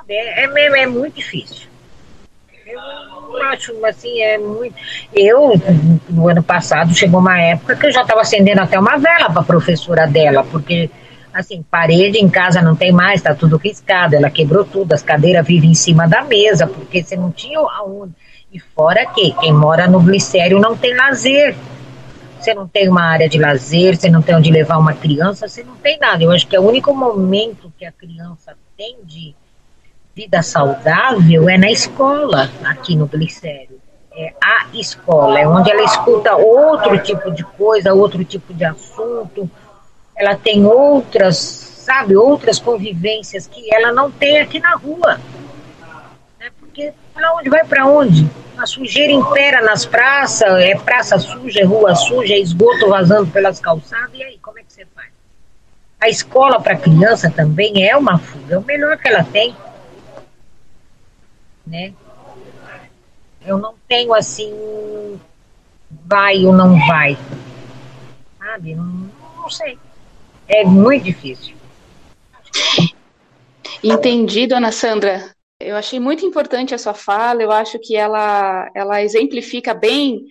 É, 0.08 0.44
é, 0.44 0.82
é 0.82 0.86
muito 0.86 1.16
difícil. 1.16 1.71
Eu 2.72 3.42
acho 3.44 3.84
assim, 3.84 4.20
é 4.20 4.38
muito. 4.38 4.74
Eu, 5.12 5.52
no 6.08 6.28
ano 6.28 6.42
passado, 6.42 6.94
chegou 6.94 7.20
uma 7.20 7.40
época 7.40 7.76
que 7.76 7.86
eu 7.86 7.92
já 7.92 8.02
estava 8.02 8.20
acendendo 8.20 8.60
até 8.60 8.78
uma 8.78 8.96
vela 8.98 9.30
para 9.30 9.40
a 9.40 9.44
professora 9.44 10.06
dela, 10.06 10.44
porque 10.44 10.90
assim, 11.32 11.62
parede 11.62 12.18
em 12.18 12.28
casa 12.28 12.60
não 12.60 12.76
tem 12.76 12.92
mais, 12.92 13.20
está 13.20 13.34
tudo 13.34 13.56
riscado, 13.56 14.14
ela 14.14 14.28
quebrou 14.30 14.64
tudo, 14.64 14.92
as 14.92 15.02
cadeiras 15.02 15.46
vivem 15.46 15.70
em 15.70 15.74
cima 15.74 16.06
da 16.06 16.22
mesa, 16.22 16.66
porque 16.66 17.02
você 17.02 17.16
não 17.16 17.30
tinha 17.30 17.58
aonde. 17.58 18.12
E 18.52 18.60
fora 18.60 19.06
que 19.06 19.32
quem 19.40 19.52
mora 19.52 19.86
no 19.86 20.00
glicério 20.00 20.60
não 20.60 20.76
tem 20.76 20.94
lazer. 20.94 21.56
Você 22.38 22.52
não 22.54 22.66
tem 22.66 22.88
uma 22.88 23.04
área 23.04 23.28
de 23.28 23.38
lazer, 23.38 23.96
você 23.96 24.10
não 24.10 24.20
tem 24.20 24.34
onde 24.34 24.50
levar 24.50 24.76
uma 24.76 24.92
criança, 24.92 25.46
você 25.46 25.62
não 25.62 25.76
tem 25.76 25.96
nada. 25.98 26.22
Eu 26.24 26.32
acho 26.32 26.46
que 26.46 26.56
é 26.56 26.60
o 26.60 26.68
único 26.68 26.92
momento 26.92 27.72
que 27.78 27.84
a 27.84 27.92
criança 27.92 28.54
tem 28.76 28.96
de 29.04 29.34
vida 30.14 30.42
saudável 30.42 31.48
é 31.48 31.56
na 31.56 31.70
escola, 31.70 32.50
aqui 32.64 32.94
no 32.94 33.06
Glicério. 33.06 33.80
É 34.14 34.34
a 34.44 34.66
escola, 34.74 35.40
é 35.40 35.48
onde 35.48 35.70
ela 35.70 35.82
escuta 35.84 36.36
outro 36.36 36.98
tipo 36.98 37.30
de 37.30 37.42
coisa, 37.42 37.94
outro 37.94 38.22
tipo 38.22 38.52
de 38.52 38.62
assunto, 38.62 39.50
ela 40.14 40.36
tem 40.36 40.66
outras, 40.66 41.36
sabe, 41.36 42.14
outras 42.14 42.58
convivências 42.58 43.46
que 43.46 43.74
ela 43.74 43.90
não 43.90 44.10
tem 44.10 44.38
aqui 44.38 44.60
na 44.60 44.74
rua. 44.76 45.18
Né? 46.38 46.50
Porque 46.60 46.92
para 47.14 47.34
onde 47.36 47.48
vai 47.48 47.64
para 47.64 47.86
onde? 47.86 48.28
A 48.58 48.66
sujeira 48.66 49.12
impera 49.14 49.62
nas 49.62 49.86
praças, 49.86 50.60
é 50.60 50.74
praça 50.74 51.18
suja, 51.18 51.60
é 51.60 51.64
rua 51.64 51.94
suja, 51.94 52.34
é 52.34 52.38
esgoto 52.38 52.90
vazando 52.90 53.30
pelas 53.30 53.60
calçadas, 53.60 54.10
e 54.12 54.22
aí, 54.22 54.38
como 54.42 54.58
é 54.58 54.62
que 54.62 54.74
você 54.74 54.86
faz? 54.94 55.08
A 55.98 56.10
escola 56.10 56.60
para 56.60 56.76
criança 56.76 57.30
também 57.30 57.88
é 57.88 57.96
uma 57.96 58.18
fuga, 58.18 58.56
é 58.56 58.58
o 58.58 58.62
melhor 58.62 58.98
que 58.98 59.08
ela 59.08 59.24
tem 59.24 59.56
né? 61.66 61.92
Eu 63.44 63.58
não 63.58 63.74
tenho 63.88 64.14
assim, 64.14 65.20
vai 66.06 66.44
ou 66.44 66.52
não 66.52 66.78
vai, 66.86 67.18
sabe? 68.38 68.74
Não, 68.74 69.10
não 69.36 69.50
sei. 69.50 69.78
É 70.48 70.64
muito 70.64 71.04
difícil. 71.04 71.56
Entendi, 73.82 74.46
dona 74.46 74.70
Sandra. 74.70 75.34
Eu 75.58 75.76
achei 75.76 75.98
muito 75.98 76.24
importante 76.26 76.74
a 76.74 76.78
sua 76.78 76.94
fala. 76.94 77.42
Eu 77.42 77.50
acho 77.50 77.78
que 77.78 77.96
ela, 77.96 78.70
ela 78.74 79.02
exemplifica 79.02 79.74
bem 79.74 80.26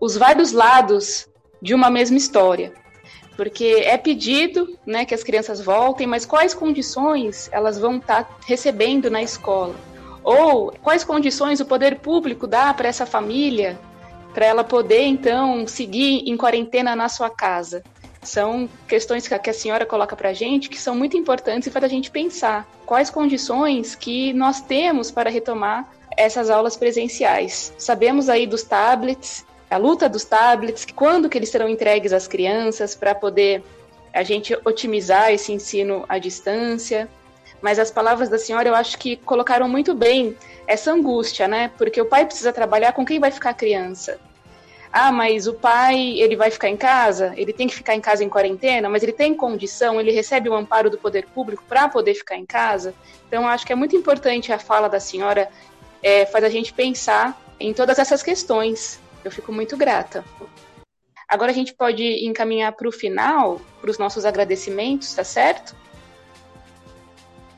os 0.00 0.16
vários 0.16 0.52
lados 0.52 1.28
de 1.60 1.74
uma 1.74 1.90
mesma 1.90 2.16
história. 2.16 2.72
Porque 3.36 3.82
é 3.84 3.98
pedido 3.98 4.78
né, 4.86 5.04
que 5.04 5.14
as 5.14 5.22
crianças 5.22 5.60
voltem, 5.60 6.06
mas 6.06 6.24
quais 6.24 6.54
condições 6.54 7.50
elas 7.52 7.78
vão 7.78 7.96
estar 7.96 8.24
tá 8.24 8.36
recebendo 8.46 9.10
na 9.10 9.22
escola? 9.22 9.74
Ou 10.26 10.72
quais 10.82 11.04
condições 11.04 11.60
o 11.60 11.64
poder 11.64 12.00
público 12.00 12.48
dá 12.48 12.74
para 12.74 12.88
essa 12.88 13.06
família 13.06 13.78
para 14.34 14.44
ela 14.44 14.64
poder 14.64 15.04
então 15.04 15.68
seguir 15.68 16.28
em 16.28 16.36
quarentena 16.36 16.96
na 16.96 17.08
sua 17.08 17.30
casa? 17.30 17.84
São 18.22 18.68
questões 18.88 19.28
que 19.28 19.50
a, 19.50 19.54
senhora 19.54 19.86
coloca 19.86 20.16
para 20.16 20.30
a 20.30 20.32
gente 20.32 20.68
que 20.68 20.80
são 20.80 20.96
muito 20.96 21.16
importantes 21.16 21.72
para 21.72 21.86
a 21.86 21.88
gente 21.88 22.10
pensar 22.10 22.68
quais 22.84 23.08
condições 23.08 23.94
que 23.94 24.32
nós 24.32 24.60
temos 24.60 25.12
para 25.12 25.30
retomar 25.30 25.88
essas 26.16 26.50
aulas 26.50 26.76
presenciais. 26.76 27.72
Sabemos 27.78 28.28
aí 28.28 28.48
dos 28.48 28.64
tablets, 28.64 29.46
a 29.70 29.76
luta 29.76 30.08
dos 30.08 30.24
tablets, 30.24 30.84
quando 30.92 31.28
que 31.28 31.38
eles 31.38 31.50
serão 31.50 31.68
entregues 31.68 32.12
às 32.12 32.26
crianças 32.26 32.96
para 32.96 33.14
poder 33.14 33.62
a 34.12 34.24
gente 34.24 34.58
otimizar 34.64 35.30
esse 35.30 35.52
ensino 35.52 36.04
à 36.08 36.18
distância. 36.18 37.08
Mas 37.60 37.78
as 37.78 37.90
palavras 37.90 38.28
da 38.28 38.38
senhora 38.38 38.68
eu 38.68 38.74
acho 38.74 38.98
que 38.98 39.16
colocaram 39.16 39.68
muito 39.68 39.94
bem 39.94 40.36
essa 40.66 40.92
angústia, 40.92 41.48
né? 41.48 41.70
Porque 41.76 42.00
o 42.00 42.06
pai 42.06 42.26
precisa 42.26 42.52
trabalhar 42.52 42.92
com 42.92 43.04
quem 43.04 43.18
vai 43.18 43.30
ficar 43.30 43.50
a 43.50 43.54
criança. 43.54 44.18
Ah, 44.92 45.12
mas 45.12 45.46
o 45.46 45.52
pai, 45.52 46.18
ele 46.18 46.36
vai 46.36 46.50
ficar 46.50 46.68
em 46.68 46.76
casa? 46.76 47.34
Ele 47.36 47.52
tem 47.52 47.66
que 47.66 47.74
ficar 47.74 47.94
em 47.94 48.00
casa 48.00 48.24
em 48.24 48.28
quarentena, 48.28 48.88
mas 48.88 49.02
ele 49.02 49.12
tem 49.12 49.34
condição, 49.34 50.00
ele 50.00 50.10
recebe 50.10 50.48
o 50.48 50.54
amparo 50.54 50.88
do 50.88 50.96
poder 50.96 51.26
público 51.26 51.62
para 51.68 51.88
poder 51.88 52.14
ficar 52.14 52.36
em 52.36 52.46
casa? 52.46 52.94
Então, 53.28 53.46
acho 53.46 53.66
que 53.66 53.72
é 53.72 53.76
muito 53.76 53.94
importante 53.94 54.52
a 54.52 54.58
fala 54.58 54.88
da 54.88 54.98
senhora, 54.98 55.50
é, 56.02 56.24
faz 56.24 56.44
a 56.44 56.48
gente 56.48 56.72
pensar 56.72 57.38
em 57.60 57.74
todas 57.74 57.98
essas 57.98 58.22
questões. 58.22 58.98
Eu 59.24 59.30
fico 59.30 59.52
muito 59.52 59.76
grata. 59.76 60.24
Agora 61.28 61.50
a 61.50 61.54
gente 61.54 61.74
pode 61.74 62.24
encaminhar 62.24 62.72
para 62.72 62.88
o 62.88 62.92
final, 62.92 63.60
para 63.80 63.90
os 63.90 63.98
nossos 63.98 64.24
agradecimentos, 64.24 65.12
tá 65.12 65.24
certo? 65.24 65.74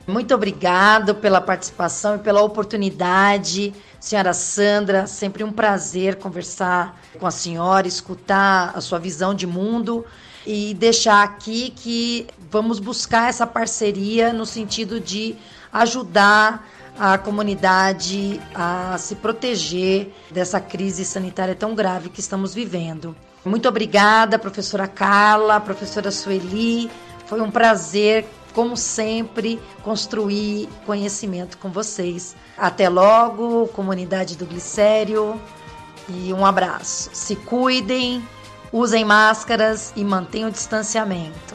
Muito 0.08 0.34
obrigado 0.34 1.14
pela 1.16 1.38
participação 1.38 2.16
e 2.16 2.18
pela 2.18 2.40
oportunidade. 2.40 3.74
Senhora 4.00 4.32
Sandra, 4.32 5.06
sempre 5.06 5.44
um 5.44 5.52
prazer 5.52 6.16
conversar 6.16 6.98
com 7.20 7.26
a 7.26 7.30
senhora, 7.30 7.86
escutar 7.86 8.72
a 8.74 8.80
sua 8.80 8.98
visão 8.98 9.34
de 9.34 9.46
mundo 9.46 10.06
e 10.46 10.72
deixar 10.72 11.22
aqui 11.22 11.68
que 11.76 12.26
vamos 12.50 12.78
buscar 12.78 13.28
essa 13.28 13.46
parceria 13.46 14.32
no 14.32 14.46
sentido 14.46 14.98
de 14.98 15.36
ajudar 15.70 16.66
a 16.98 17.18
comunidade 17.18 18.40
a 18.54 18.96
se 18.96 19.14
proteger 19.14 20.10
dessa 20.30 20.58
crise 20.58 21.04
sanitária 21.04 21.54
tão 21.54 21.74
grave 21.74 22.08
que 22.08 22.20
estamos 22.20 22.54
vivendo. 22.54 23.14
Muito 23.44 23.68
obrigada, 23.68 24.38
professora 24.38 24.88
Carla, 24.88 25.60
professora 25.60 26.10
Sueli. 26.10 26.90
Foi 27.26 27.42
um 27.42 27.50
prazer 27.50 28.26
como 28.58 28.76
sempre, 28.76 29.60
construir 29.84 30.68
conhecimento 30.84 31.56
com 31.58 31.70
vocês. 31.70 32.34
Até 32.56 32.88
logo, 32.88 33.68
comunidade 33.68 34.36
do 34.36 34.44
Glicério, 34.44 35.40
e 36.08 36.32
um 36.32 36.44
abraço. 36.44 37.08
Se 37.12 37.36
cuidem, 37.36 38.20
usem 38.72 39.04
máscaras 39.04 39.92
e 39.94 40.02
mantenham 40.02 40.48
o 40.48 40.50
distanciamento. 40.50 41.54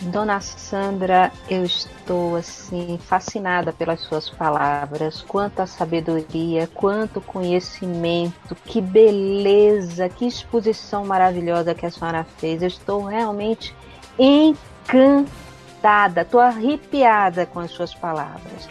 Dona 0.00 0.40
Sandra, 0.40 1.30
eu 1.50 1.64
estou 1.64 2.34
assim 2.36 2.98
fascinada 3.04 3.70
pelas 3.70 4.00
suas 4.00 4.30
palavras. 4.30 5.20
Quanta 5.20 5.66
sabedoria, 5.66 6.66
quanto 6.72 7.20
conhecimento, 7.20 8.56
que 8.64 8.80
beleza, 8.80 10.08
que 10.08 10.26
exposição 10.26 11.04
maravilhosa 11.04 11.74
que 11.74 11.84
a 11.84 11.90
senhora 11.90 12.24
fez. 12.38 12.62
Eu 12.62 12.68
estou 12.68 13.04
realmente 13.04 13.76
encantada 14.18 15.49
encantada, 15.80 16.24
tô 16.24 16.38
arrepiada 16.38 17.46
com 17.46 17.58
as 17.58 17.70
suas 17.70 17.94
palavras. 17.94 18.68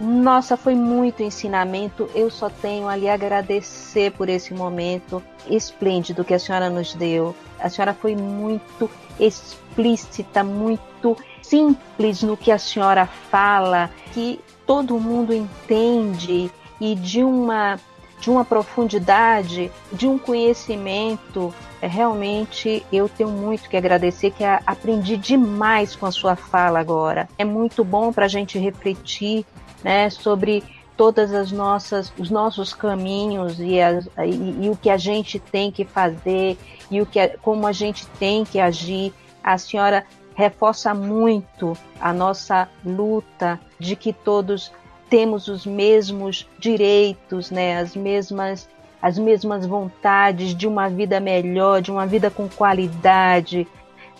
Nossa, 0.00 0.56
foi 0.56 0.74
muito 0.74 1.22
ensinamento. 1.22 2.10
Eu 2.14 2.28
só 2.28 2.50
tenho 2.50 2.88
a 2.88 2.94
agradecer 2.94 4.10
por 4.12 4.28
esse 4.28 4.52
momento 4.52 5.22
esplêndido 5.48 6.24
que 6.24 6.34
a 6.34 6.38
senhora 6.38 6.68
nos 6.68 6.94
deu. 6.94 7.36
A 7.60 7.68
senhora 7.68 7.94
foi 7.94 8.16
muito 8.16 8.90
explícita, 9.20 10.42
muito 10.42 11.16
simples 11.40 12.22
no 12.22 12.36
que 12.36 12.50
a 12.50 12.58
senhora 12.58 13.06
fala, 13.06 13.90
que 14.12 14.40
todo 14.66 14.98
mundo 14.98 15.32
entende 15.32 16.50
e 16.80 16.94
de 16.96 17.22
uma 17.22 17.78
de 18.22 18.30
uma 18.30 18.44
profundidade, 18.44 19.70
de 19.92 20.06
um 20.06 20.16
conhecimento. 20.16 21.52
É, 21.82 21.88
realmente 21.88 22.86
eu 22.92 23.08
tenho 23.08 23.28
muito 23.28 23.68
que 23.68 23.76
agradecer, 23.76 24.30
que 24.30 24.44
aprendi 24.44 25.16
demais 25.16 25.96
com 25.96 26.06
a 26.06 26.12
sua 26.12 26.36
fala 26.36 26.78
agora. 26.78 27.28
É 27.36 27.44
muito 27.44 27.82
bom 27.82 28.12
para 28.12 28.26
a 28.26 28.28
gente 28.28 28.58
refletir 28.58 29.44
né, 29.82 30.08
sobre 30.08 30.62
todas 30.96 31.34
as 31.34 31.50
nossas 31.50 32.12
os 32.16 32.30
nossos 32.30 32.72
caminhos 32.72 33.58
e, 33.58 33.80
as, 33.80 34.06
e, 34.18 34.66
e, 34.66 34.70
o 34.70 34.76
que 34.76 34.88
a 34.88 34.96
gente 34.96 35.40
tem 35.40 35.72
que 35.72 35.84
fazer 35.84 36.56
e 36.90 37.00
o 37.00 37.06
que 37.06 37.26
como 37.42 37.66
a 37.66 37.72
gente 37.72 38.06
tem 38.20 38.44
que 38.44 38.60
agir 38.60 39.12
a 39.42 39.58
senhora 39.58 40.04
reforça 40.34 40.94
muito 40.94 41.76
a 42.00 42.12
nossa 42.12 42.68
luta 42.84 43.58
de 43.80 43.96
que 43.96 44.12
todos 44.12 44.70
temos 45.12 45.46
os 45.46 45.66
mesmos 45.66 46.48
direitos, 46.58 47.50
né, 47.50 47.78
as 47.78 47.94
mesmas 47.94 48.66
as 49.02 49.18
mesmas 49.18 49.66
vontades 49.66 50.54
de 50.54 50.66
uma 50.66 50.88
vida 50.88 51.20
melhor, 51.20 51.82
de 51.82 51.90
uma 51.90 52.06
vida 52.06 52.30
com 52.30 52.48
qualidade, 52.48 53.66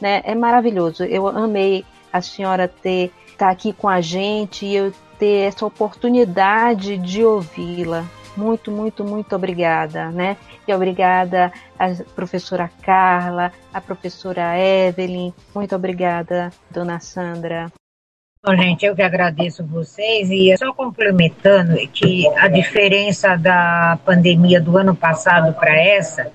né? 0.00 0.20
É 0.24 0.34
maravilhoso. 0.34 1.04
Eu 1.04 1.28
amei 1.28 1.84
a 2.12 2.20
senhora 2.20 2.66
ter 2.66 3.12
estar 3.28 3.46
tá 3.46 3.50
aqui 3.50 3.72
com 3.72 3.88
a 3.88 4.00
gente 4.00 4.66
e 4.66 4.74
eu 4.74 4.92
ter 5.20 5.46
essa 5.46 5.64
oportunidade 5.64 6.98
de 6.98 7.24
ouvi-la. 7.24 8.04
Muito, 8.36 8.72
muito, 8.72 9.04
muito 9.04 9.36
obrigada, 9.36 10.10
né? 10.10 10.36
E 10.66 10.74
obrigada 10.74 11.52
à 11.78 11.94
professora 12.16 12.68
Carla, 12.82 13.52
à 13.72 13.80
professora 13.80 14.58
Evelyn. 14.58 15.32
Muito 15.54 15.76
obrigada, 15.76 16.50
dona 16.72 16.98
Sandra. 16.98 17.70
Bom, 18.44 18.56
gente, 18.56 18.84
eu 18.84 18.96
que 18.96 19.02
agradeço 19.02 19.64
vocês 19.64 20.28
e 20.28 20.52
só 20.58 20.72
complementando 20.72 21.76
que 21.92 22.26
a 22.36 22.48
diferença 22.48 23.36
da 23.36 23.96
pandemia 24.04 24.60
do 24.60 24.76
ano 24.76 24.96
passado 24.96 25.54
para 25.54 25.72
essa, 25.78 26.32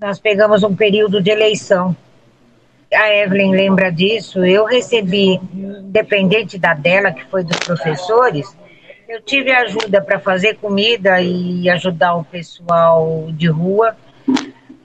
nós 0.00 0.20
pegamos 0.20 0.62
um 0.62 0.76
período 0.76 1.20
de 1.20 1.28
eleição. 1.28 1.96
A 2.94 3.12
Evelyn 3.12 3.50
lembra 3.50 3.90
disso. 3.90 4.44
Eu 4.44 4.64
recebi, 4.64 5.40
independente 5.52 6.56
da 6.56 6.72
dela, 6.72 7.10
que 7.10 7.24
foi 7.24 7.42
dos 7.42 7.58
professores, 7.58 8.56
eu 9.08 9.20
tive 9.20 9.50
ajuda 9.50 10.00
para 10.00 10.20
fazer 10.20 10.54
comida 10.58 11.20
e 11.20 11.68
ajudar 11.68 12.14
o 12.14 12.22
pessoal 12.22 13.26
de 13.32 13.48
rua 13.48 13.96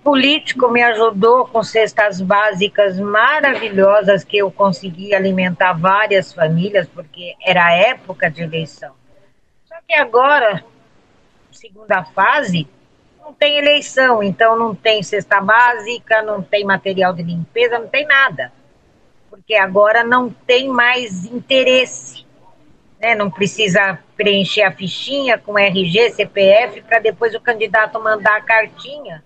político 0.03 0.69
me 0.69 0.83
ajudou 0.83 1.47
com 1.47 1.63
cestas 1.63 2.19
básicas 2.19 2.99
maravilhosas 2.99 4.23
que 4.23 4.37
eu 4.37 4.51
consegui 4.51 5.15
alimentar 5.15 5.73
várias 5.73 6.33
famílias, 6.33 6.87
porque 6.87 7.35
era 7.41 7.73
época 7.73 8.29
de 8.29 8.43
eleição. 8.43 8.93
Só 9.65 9.75
que 9.87 9.93
agora, 9.93 10.63
segunda 11.51 12.03
fase, 12.03 12.67
não 13.19 13.33
tem 13.33 13.57
eleição, 13.57 14.21
então 14.21 14.59
não 14.59 14.75
tem 14.75 15.01
cesta 15.01 15.39
básica, 15.39 16.21
não 16.21 16.41
tem 16.41 16.65
material 16.65 17.13
de 17.13 17.23
limpeza, 17.23 17.79
não 17.79 17.87
tem 17.87 18.05
nada. 18.05 18.51
Porque 19.29 19.55
agora 19.55 20.03
não 20.03 20.29
tem 20.29 20.67
mais 20.67 21.25
interesse. 21.25 22.25
Né? 22.99 23.15
Não 23.15 23.31
precisa 23.31 23.97
preencher 24.17 24.63
a 24.63 24.71
fichinha 24.71 25.37
com 25.37 25.57
RG, 25.57 26.11
CPF, 26.11 26.81
para 26.81 26.99
depois 26.99 27.33
o 27.33 27.39
candidato 27.39 27.99
mandar 28.01 28.37
a 28.37 28.41
cartinha 28.41 29.23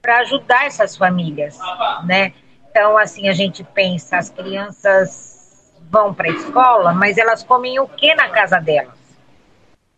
para 0.00 0.18
ajudar 0.20 0.66
essas 0.66 0.96
famílias, 0.96 1.58
né? 2.04 2.32
Então, 2.70 2.96
assim, 2.96 3.28
a 3.28 3.32
gente 3.32 3.64
pensa, 3.64 4.16
as 4.16 4.30
crianças 4.30 5.74
vão 5.90 6.14
para 6.14 6.28
a 6.28 6.32
escola, 6.32 6.92
mas 6.92 7.18
elas 7.18 7.42
comem 7.42 7.80
o 7.80 7.88
que 7.88 8.14
na 8.14 8.28
casa 8.28 8.60
delas? 8.60 8.94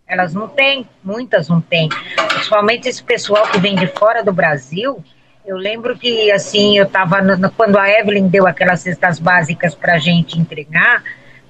Elas 0.07 0.35
não 0.35 0.49
têm, 0.49 0.89
muitas 1.03 1.49
não 1.49 1.61
têm. 1.61 1.89
Principalmente 2.29 2.89
esse 2.89 3.03
pessoal 3.03 3.47
que 3.47 3.59
vem 3.59 3.75
de 3.75 3.87
fora 3.87 4.23
do 4.23 4.33
Brasil. 4.33 5.03
Eu 5.45 5.57
lembro 5.57 5.99
que, 5.99 6.31
assim, 6.31 6.79
eu 6.79 6.85
estava, 6.85 7.19
quando 7.57 7.79
a 7.79 7.89
Evelyn 7.91 8.29
deu 8.29 8.47
aquelas 8.47 8.81
cestas 8.81 9.19
básicas 9.19 9.75
para 9.75 9.95
a 9.95 9.99
gente 9.99 10.39
entregar, 10.39 11.03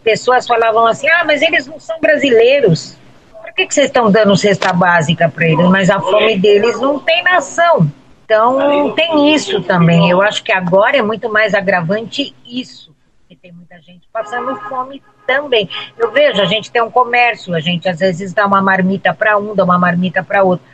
pessoas 0.03 0.47
falavam 0.47 0.87
assim, 0.87 1.09
ah, 1.09 1.25
mas 1.25 1.43
eles 1.43 1.67
não 1.67 1.79
são 1.79 2.01
brasileiros. 2.01 2.97
Por 3.43 3.53
que, 3.53 3.67
que 3.67 3.75
vocês 3.75 3.87
estão 3.87 4.11
dando 4.11 4.37
cesta 4.37 4.73
básica 4.73 5.29
para 5.29 5.47
eles? 5.47 5.69
Mas 5.69 5.91
a 5.91 6.01
fome 6.01 6.39
deles 6.39 6.81
não 6.81 6.99
tem 6.99 7.23
nação. 7.23 7.91
Então, 8.33 8.95
tem 8.95 9.35
isso 9.35 9.63
também. 9.63 10.09
Eu 10.09 10.23
acho 10.23 10.43
que 10.43 10.51
agora 10.51 10.97
é 10.97 11.03
muito 11.03 11.31
mais 11.31 11.53
agravante 11.53 12.35
isso, 12.47 12.97
que 13.29 13.37
tem 13.37 13.53
muita 13.53 13.79
gente 13.83 14.09
passando 14.11 14.57
fome 14.71 15.03
também. 15.27 15.69
Eu 15.99 16.11
vejo, 16.11 16.41
a 16.41 16.47
gente 16.47 16.73
tem 16.73 16.81
um 16.81 16.91
comércio, 16.91 17.55
a 17.55 17.61
gente 17.61 17.87
às 17.87 17.99
vezes 17.99 18.33
dá 18.33 18.47
uma 18.47 18.63
marmita 18.63 19.13
para 19.13 19.37
um, 19.37 19.55
dá 19.55 19.65
uma 19.65 19.79
marmita 19.79 20.25
para 20.25 20.43
outro. 20.43 20.65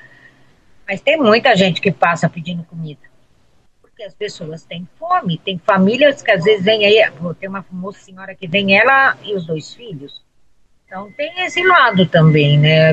Mas 0.86 1.00
tem 1.00 1.16
muita 1.16 1.56
gente 1.56 1.80
que 1.80 1.90
passa 1.90 2.28
pedindo 2.28 2.62
comida. 2.62 3.00
Porque 3.82 4.04
as 4.04 4.14
pessoas 4.14 4.62
têm 4.62 4.88
fome. 4.96 5.38
Tem 5.44 5.58
famílias 5.58 6.22
que 6.22 6.30
às 6.30 6.44
vezes 6.44 6.64
vem 6.64 6.86
aí, 6.86 7.10
tem 7.40 7.48
uma 7.48 7.66
moça 7.72 7.98
senhora 8.04 8.36
que 8.36 8.46
vem 8.46 8.78
ela 8.78 9.16
e 9.24 9.34
os 9.34 9.44
dois 9.44 9.74
filhos. 9.74 10.22
Então 10.86 11.10
tem 11.10 11.44
esse 11.44 11.60
lado 11.66 12.06
também, 12.06 12.56
né? 12.56 12.92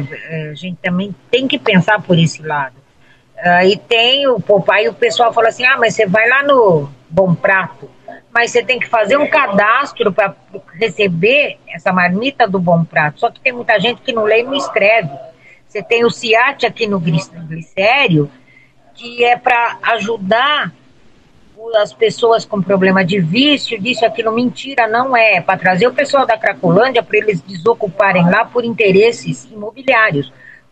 A 0.49 0.55
gente 0.55 0.77
também 0.81 1.15
tem 1.29 1.47
que 1.47 1.59
pensar 1.59 2.01
por 2.01 2.17
esse 2.17 2.41
lado. 2.41 2.84
Aí 3.37 3.77
tem 3.77 4.27
o 4.27 4.41
aí 4.71 4.87
o 4.87 4.93
pessoal 4.93 5.33
fala 5.33 5.49
assim: 5.49 5.65
ah, 5.65 5.77
mas 5.77 5.93
você 5.93 6.05
vai 6.05 6.27
lá 6.27 6.43
no, 6.43 6.89
bom 7.15 7.33
prato, 7.33 7.89
mas 8.33 8.51
você 8.51 8.61
tem 8.61 8.77
que 8.77 8.87
fazer 8.87 9.15
um 9.17 9.27
cadastro 9.27 10.11
para 10.11 10.35
receber 10.73 11.57
essa 11.69 11.93
marmita 11.93 12.45
do 12.45 12.59
bom 12.59 12.83
prato. 12.83 13.21
Só 13.21 13.31
que 13.31 13.39
tem 13.39 13.53
muita 13.53 13.79
gente 13.79 14.01
que 14.01 14.11
não 14.11 14.23
lê 14.23 14.41
e 14.41 14.43
não 14.43 14.53
escreve. 14.53 15.11
Você 15.65 15.81
tem 15.81 16.03
o 16.03 16.09
CIAT 16.09 16.65
aqui 16.65 16.87
no 16.87 16.99
Glicério, 16.99 18.29
que 18.93 19.23
é 19.23 19.37
para 19.37 19.77
ajudar 19.93 20.73
as 21.81 21.93
pessoas 21.93 22.45
com 22.45 22.61
problema 22.61 23.03
de 23.03 23.19
vício, 23.19 23.81
disso, 23.81 24.05
aquilo, 24.05 24.31
mentira, 24.31 24.87
não 24.87 25.15
é. 25.17 25.37
é 25.37 25.41
para 25.41 25.57
trazer 25.57 25.87
o 25.87 25.93
pessoal 25.93 26.25
da 26.25 26.37
Cracolândia 26.37 27.01
para 27.01 27.17
eles 27.17 27.41
desocuparem 27.41 28.29
lá 28.29 28.45
por 28.45 28.63
interesses 28.63 29.45
imobiliários. 29.45 30.31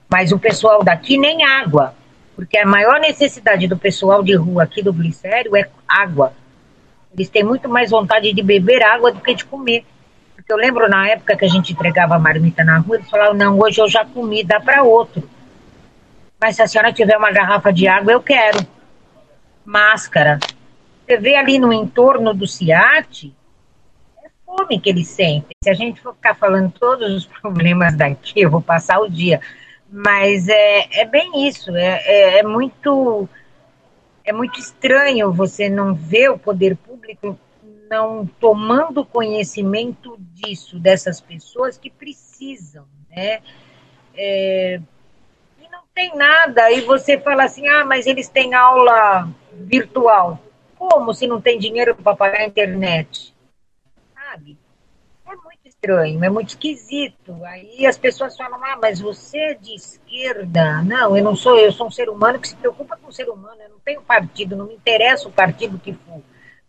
Mas 0.10 0.32
o 0.32 0.38
pessoal 0.38 0.84
daqui 0.84 1.18
nem 1.18 1.44
água. 1.44 1.96
Porque 2.36 2.58
a 2.58 2.66
maior 2.66 3.00
necessidade 3.00 3.68
do 3.68 3.78
pessoal 3.78 4.24
de 4.24 4.36
rua 4.36 4.64
aqui 4.64 4.82
do 4.82 4.94
Glicério 4.94 5.56
é 5.56 5.70
água. 5.88 6.34
Eles 7.14 7.30
têm 7.30 7.44
muito 7.44 7.70
mais 7.70 7.92
vontade 7.92 8.34
de 8.34 8.42
beber 8.42 8.84
água 8.84 9.12
do 9.12 9.22
que 9.22 9.36
de 9.36 9.46
comer. 9.46 9.86
Porque 10.36 10.52
eu 10.52 10.58
lembro 10.58 10.90
na 10.90 11.08
época 11.08 11.38
que 11.38 11.46
a 11.46 11.50
gente 11.50 11.72
entregava 11.72 12.18
marmita 12.18 12.64
na 12.64 12.80
rua, 12.80 12.98
eles 12.98 13.10
falavam, 13.10 13.36
não, 13.36 13.60
hoje 13.60 13.80
eu 13.80 13.88
já 13.88 14.04
comi, 14.04 14.44
dá 14.44 14.60
para 14.60 14.84
outro. 14.84 15.30
Mas 16.42 16.56
se 16.56 16.62
a 16.62 16.68
senhora 16.68 16.92
tiver 16.92 17.16
uma 17.16 17.32
garrafa 17.32 17.72
de 17.72 17.88
água, 17.88 18.12
eu 18.12 18.22
quero. 18.22 18.60
Máscara. 19.64 20.40
Você 21.06 21.18
vê 21.18 21.36
ali 21.36 21.60
no 21.60 21.72
entorno 21.72 22.34
do 22.34 22.48
CIAT, 22.48 23.34
é 24.24 24.30
fome 24.46 24.80
que 24.80 24.90
eles 24.90 25.08
sentem. 25.08 25.56
Se 25.64 25.70
a 25.70 25.74
gente 25.74 26.02
for 26.02 26.14
ficar 26.14 26.36
falando 26.36 26.72
todos 26.72 27.14
os 27.14 27.26
problemas 27.42 27.96
daqui, 27.96 28.42
eu 28.42 28.50
vou 28.50 28.62
passar 28.62 29.00
o 29.00 29.10
dia. 29.10 29.40
Mas 29.96 30.48
é, 30.48 31.02
é 31.02 31.06
bem 31.06 31.48
isso, 31.48 31.70
é, 31.76 32.02
é, 32.04 32.40
é 32.40 32.44
muito 32.44 33.30
é 34.26 34.34
muito 34.34 34.60
estranho 34.60 35.32
você 35.32 35.70
não 35.70 35.94
ver 35.94 36.32
o 36.32 36.40
poder 36.40 36.76
público 36.76 37.38
não 37.88 38.26
tomando 38.40 39.06
conhecimento 39.06 40.18
disso, 40.34 40.80
dessas 40.80 41.22
pessoas 41.22 41.78
que 41.78 41.92
precisam, 41.92 42.86
né? 43.12 43.42
É, 44.16 44.82
e 45.62 45.70
não 45.70 45.82
tem 45.94 46.16
nada, 46.16 46.72
e 46.72 46.82
você 46.82 47.20
fala 47.20 47.44
assim, 47.44 47.68
ah, 47.68 47.86
mas 47.86 48.08
eles 48.08 48.28
têm 48.28 48.56
aula 48.56 49.30
virtual. 49.52 50.40
Como 50.76 51.14
se 51.14 51.28
não 51.28 51.40
tem 51.40 51.60
dinheiro 51.60 51.96
para 51.96 52.16
pagar 52.16 52.40
a 52.40 52.46
internet? 52.46 53.33
Estranho, 55.84 56.24
é 56.24 56.30
muito 56.30 56.50
esquisito. 56.50 57.44
Aí 57.44 57.86
as 57.86 57.98
pessoas 57.98 58.38
falam, 58.38 58.58
ah, 58.64 58.80
mas 58.82 59.02
você 59.02 59.38
é 59.38 59.54
de 59.54 59.76
esquerda. 59.76 60.82
Não, 60.82 61.18
eu 61.18 61.22
não 61.22 61.36
sou, 61.36 61.60
eu 61.60 61.74
sou 61.74 61.88
um 61.88 61.92
ser 61.92 62.08
humano 62.08 62.40
que 62.40 62.48
se 62.48 62.56
preocupa 62.56 62.96
com 62.96 63.10
o 63.10 63.12
ser 63.12 63.28
humano. 63.28 63.58
Eu 63.62 63.70
não 63.70 63.80
tenho 63.84 64.02
partido, 64.02 64.56
não 64.56 64.68
me 64.68 64.76
interessa 64.76 65.28
o 65.28 65.32
partido 65.32 65.78
que 65.78 65.92
for. 65.92 66.22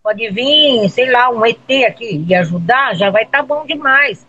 Pode 0.03 0.29
vir, 0.31 0.91
sei 0.91 1.09
lá, 1.13 1.31
um 1.31 1.47
ET 1.47 1.71
aqui 1.89 2.25
e 2.29 2.35
ajudar, 2.35 2.97
já 2.97 3.09
vai 3.09 3.23
estar 3.23 3.39
tá 3.39 3.45
bom 3.45 3.65
demais. 3.65 4.27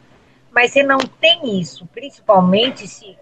Mas 0.51 0.71
você 0.71 0.83
não 0.83 0.99
tem 0.99 1.59
isso, 1.59 1.87
principalmente 1.87 2.87
se 2.87 3.17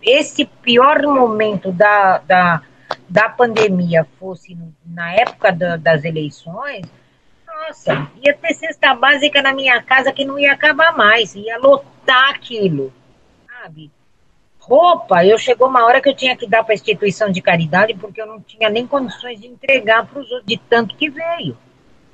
esse 0.00 0.46
pior 0.46 1.02
momento 1.02 1.70
da, 1.70 2.18
da 2.18 2.62
da 3.08 3.28
pandemia 3.28 4.06
fosse 4.18 4.56
na 4.84 5.12
época 5.14 5.52
da, 5.52 5.76
das 5.76 6.04
eleições, 6.04 6.86
nossa, 7.54 8.10
ia 8.22 8.34
ter 8.34 8.54
cesta 8.54 8.94
básica 8.94 9.42
na 9.42 9.52
minha 9.52 9.82
casa 9.82 10.12
que 10.12 10.24
não 10.24 10.38
ia 10.38 10.52
acabar 10.52 10.96
mais, 10.96 11.34
ia 11.34 11.58
lotar 11.58 12.30
aquilo, 12.30 12.92
sabe? 13.46 13.90
Roupa, 14.58 15.24
eu 15.24 15.36
chegou 15.38 15.68
uma 15.68 15.84
hora 15.84 16.00
que 16.00 16.08
eu 16.08 16.14
tinha 16.14 16.36
que 16.36 16.46
dar 16.46 16.62
para 16.62 16.74
instituição 16.74 17.30
de 17.30 17.42
caridade 17.42 17.94
porque 17.94 18.22
eu 18.22 18.26
não 18.26 18.40
tinha 18.40 18.70
nem 18.70 18.86
condições 18.86 19.40
de 19.40 19.48
entregar 19.48 20.06
para 20.06 20.20
os 20.20 20.30
outros, 20.30 20.46
de 20.46 20.56
tanto 20.56 20.96
que 20.96 21.10
veio. 21.10 21.56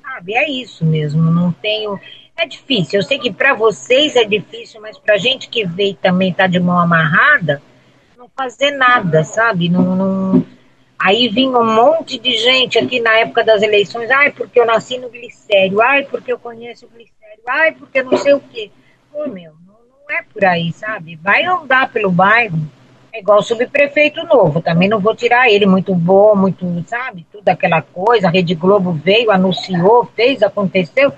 Sabe, 0.01 0.33
é 0.33 0.49
isso 0.49 0.83
mesmo, 0.83 1.21
não 1.21 1.51
tenho. 1.51 1.99
É 2.35 2.45
difícil, 2.45 2.99
eu 2.99 3.03
sei 3.03 3.19
que 3.19 3.31
para 3.31 3.53
vocês 3.53 4.15
é 4.15 4.23
difícil, 4.23 4.81
mas 4.81 4.97
para 4.97 5.17
gente 5.17 5.49
que 5.49 5.65
veio 5.65 5.93
também 5.95 6.33
tá 6.33 6.47
de 6.47 6.59
mão 6.59 6.79
amarrada, 6.79 7.61
não 8.17 8.29
fazer 8.35 8.71
nada, 8.71 9.23
sabe? 9.23 9.69
Não, 9.69 9.95
não 9.95 10.45
Aí 11.01 11.29
vinha 11.29 11.57
um 11.57 11.75
monte 11.75 12.19
de 12.19 12.37
gente 12.37 12.77
aqui 12.77 12.99
na 12.99 13.19
época 13.19 13.41
das 13.41 13.61
eleições, 13.61 14.11
ai, 14.11 14.31
porque 14.31 14.59
eu 14.59 14.65
nasci 14.65 14.97
no 14.97 15.09
glicério, 15.09 15.81
ai, 15.81 16.03
porque 16.03 16.33
eu 16.33 16.37
conheço 16.37 16.85
o 16.85 16.89
glicério, 16.89 17.41
ai, 17.47 17.71
porque 17.71 18.03
não 18.03 18.17
sei 18.17 18.33
o 18.33 18.41
quê. 18.41 18.69
Pô, 19.09 19.25
meu, 19.29 19.53
não, 19.65 19.75
não 19.75 20.17
é 20.17 20.21
por 20.23 20.43
aí, 20.43 20.73
sabe? 20.73 21.15
Vai 21.15 21.45
andar 21.45 21.89
pelo 21.89 22.11
bairro, 22.11 22.57
é 23.13 23.19
igual 23.19 23.41
subprefeito 23.41 24.25
novo, 24.25 24.61
também 24.61 24.89
não 24.89 24.99
vou 24.99 25.15
tirar 25.15 25.49
ele, 25.49 25.65
muito 25.65 25.95
bom, 25.95 26.35
muito, 26.35 26.65
sabe, 26.85 27.25
tudo 27.31 27.47
aquela 27.47 27.81
coisa, 27.81 28.27
a 28.27 28.31
Rede 28.31 28.53
Globo 28.53 28.91
veio, 28.91 29.31
anunciou, 29.31 30.05
fez, 30.17 30.43
aconteceu, 30.43 31.13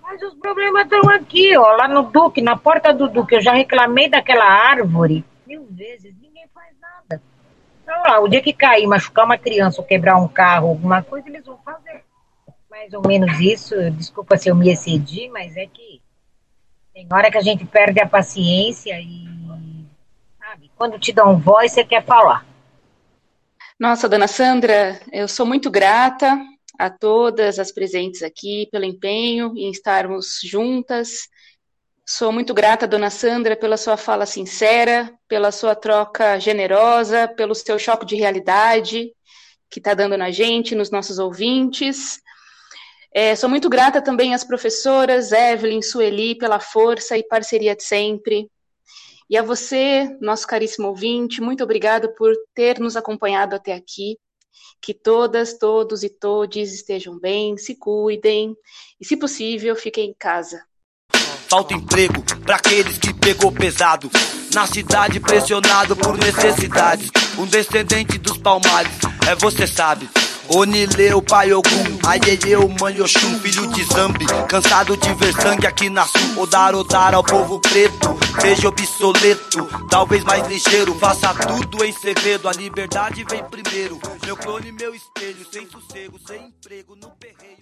mas 0.00 0.22
os 0.22 0.34
problemas 0.34 0.84
estão 0.84 1.10
aqui, 1.10 1.56
ó, 1.56 1.72
lá 1.72 1.88
no 1.88 2.04
Duque, 2.04 2.40
na 2.40 2.56
porta 2.56 2.94
do 2.94 3.08
Duque, 3.08 3.34
eu 3.34 3.40
já 3.40 3.52
reclamei 3.52 4.08
daquela 4.08 4.44
árvore 4.44 5.24
mil 5.44 5.66
vezes, 5.70 6.14
então, 7.88 8.02
lá, 8.02 8.20
o 8.20 8.28
dia 8.28 8.42
que 8.42 8.52
cair, 8.52 8.86
machucar 8.86 9.24
uma 9.24 9.38
criança 9.38 9.80
ou 9.80 9.86
quebrar 9.86 10.18
um 10.18 10.28
carro, 10.28 10.68
alguma 10.68 11.02
coisa, 11.02 11.26
eles 11.26 11.46
vão 11.46 11.56
fazer. 11.64 12.04
Mais 12.68 12.92
ou 12.92 13.00
menos 13.00 13.40
isso. 13.40 13.74
Desculpa 13.92 14.36
se 14.36 14.50
eu 14.50 14.54
me 14.54 14.68
excedi, 14.68 15.26
mas 15.30 15.56
é 15.56 15.66
que 15.66 16.02
tem 16.92 17.08
hora 17.10 17.30
que 17.30 17.38
a 17.38 17.40
gente 17.40 17.64
perde 17.64 17.98
a 17.98 18.06
paciência 18.06 19.00
e, 19.00 19.26
sabe, 20.38 20.70
quando 20.76 20.98
te 20.98 21.14
dão 21.14 21.38
voz, 21.38 21.72
você 21.72 21.82
quer 21.82 22.04
falar. 22.04 22.46
Nossa, 23.80 24.06
dona 24.06 24.28
Sandra, 24.28 25.00
eu 25.10 25.26
sou 25.26 25.46
muito 25.46 25.70
grata 25.70 26.38
a 26.78 26.90
todas 26.90 27.58
as 27.58 27.72
presentes 27.72 28.22
aqui 28.22 28.68
pelo 28.70 28.84
empenho 28.84 29.54
em 29.56 29.70
estarmos 29.70 30.40
juntas 30.44 31.26
Sou 32.10 32.32
muito 32.32 32.54
grata, 32.54 32.86
dona 32.86 33.10
Sandra, 33.10 33.54
pela 33.54 33.76
sua 33.76 33.98
fala 33.98 34.24
sincera, 34.24 35.12
pela 35.28 35.52
sua 35.52 35.74
troca 35.74 36.40
generosa, 36.40 37.28
pelo 37.28 37.54
seu 37.54 37.78
choque 37.78 38.06
de 38.06 38.16
realidade 38.16 39.12
que 39.68 39.78
está 39.78 39.92
dando 39.92 40.16
na 40.16 40.30
gente, 40.30 40.74
nos 40.74 40.90
nossos 40.90 41.18
ouvintes. 41.18 42.18
É, 43.12 43.36
sou 43.36 43.46
muito 43.46 43.68
grata 43.68 44.00
também 44.00 44.32
às 44.32 44.42
professoras 44.42 45.32
Evelyn, 45.32 45.82
Sueli, 45.82 46.34
pela 46.34 46.58
força 46.58 47.14
e 47.18 47.22
parceria 47.22 47.76
de 47.76 47.84
sempre. 47.84 48.50
E 49.28 49.36
a 49.36 49.42
você, 49.42 50.08
nosso 50.18 50.46
caríssimo 50.46 50.88
ouvinte, 50.88 51.42
muito 51.42 51.62
obrigado 51.62 52.14
por 52.14 52.32
ter 52.54 52.80
nos 52.80 52.96
acompanhado 52.96 53.54
até 53.54 53.74
aqui. 53.74 54.16
Que 54.80 54.94
todas, 54.94 55.58
todos 55.58 56.02
e 56.02 56.08
todes 56.08 56.72
estejam 56.72 57.18
bem, 57.20 57.58
se 57.58 57.76
cuidem 57.76 58.56
e, 58.98 59.04
se 59.04 59.14
possível, 59.14 59.76
fiquem 59.76 60.08
em 60.08 60.14
casa. 60.18 60.67
Falta 61.48 61.72
emprego 61.72 62.22
para 62.44 62.56
aqueles 62.56 62.98
que 62.98 63.14
pegou 63.14 63.50
pesado. 63.50 64.10
Na 64.54 64.66
cidade 64.66 65.18
pressionado 65.18 65.96
por 65.96 66.18
necessidades. 66.18 67.10
Um 67.38 67.46
descendente 67.46 68.18
dos 68.18 68.36
palmares, 68.36 68.92
é 69.26 69.34
você 69.34 69.66
sabe. 69.66 70.08
Onileu, 70.50 71.22
pai 71.22 71.52
Ogum, 71.52 71.98
Aieyeu, 72.06 72.68
mãe 72.80 73.00
Oxum, 73.00 73.38
filho 73.40 73.66
de 73.66 73.84
Zambi 73.84 74.24
Cansado 74.48 74.96
de 74.96 75.12
ver 75.12 75.34
sangue 75.34 75.66
aqui 75.66 75.90
na 75.90 76.06
sul 76.06 76.42
Odar, 76.42 76.74
odar 76.74 77.14
ao 77.14 77.22
povo 77.22 77.60
preto 77.60 78.18
Seja 78.40 78.68
obsoleto, 78.68 79.68
talvez 79.90 80.24
mais 80.24 80.48
ligeiro 80.48 80.94
Faça 80.98 81.34
tudo 81.34 81.84
em 81.84 81.92
segredo, 81.92 82.48
a 82.48 82.52
liberdade 82.52 83.26
vem 83.28 83.44
primeiro 83.44 84.00
Meu 84.24 84.38
clone, 84.38 84.72
meu 84.72 84.94
espelho, 84.94 85.46
sem 85.52 85.68
sossego, 85.68 86.18
sem 86.26 86.46
emprego, 86.46 86.96
no 86.96 87.10
perreio 87.10 87.57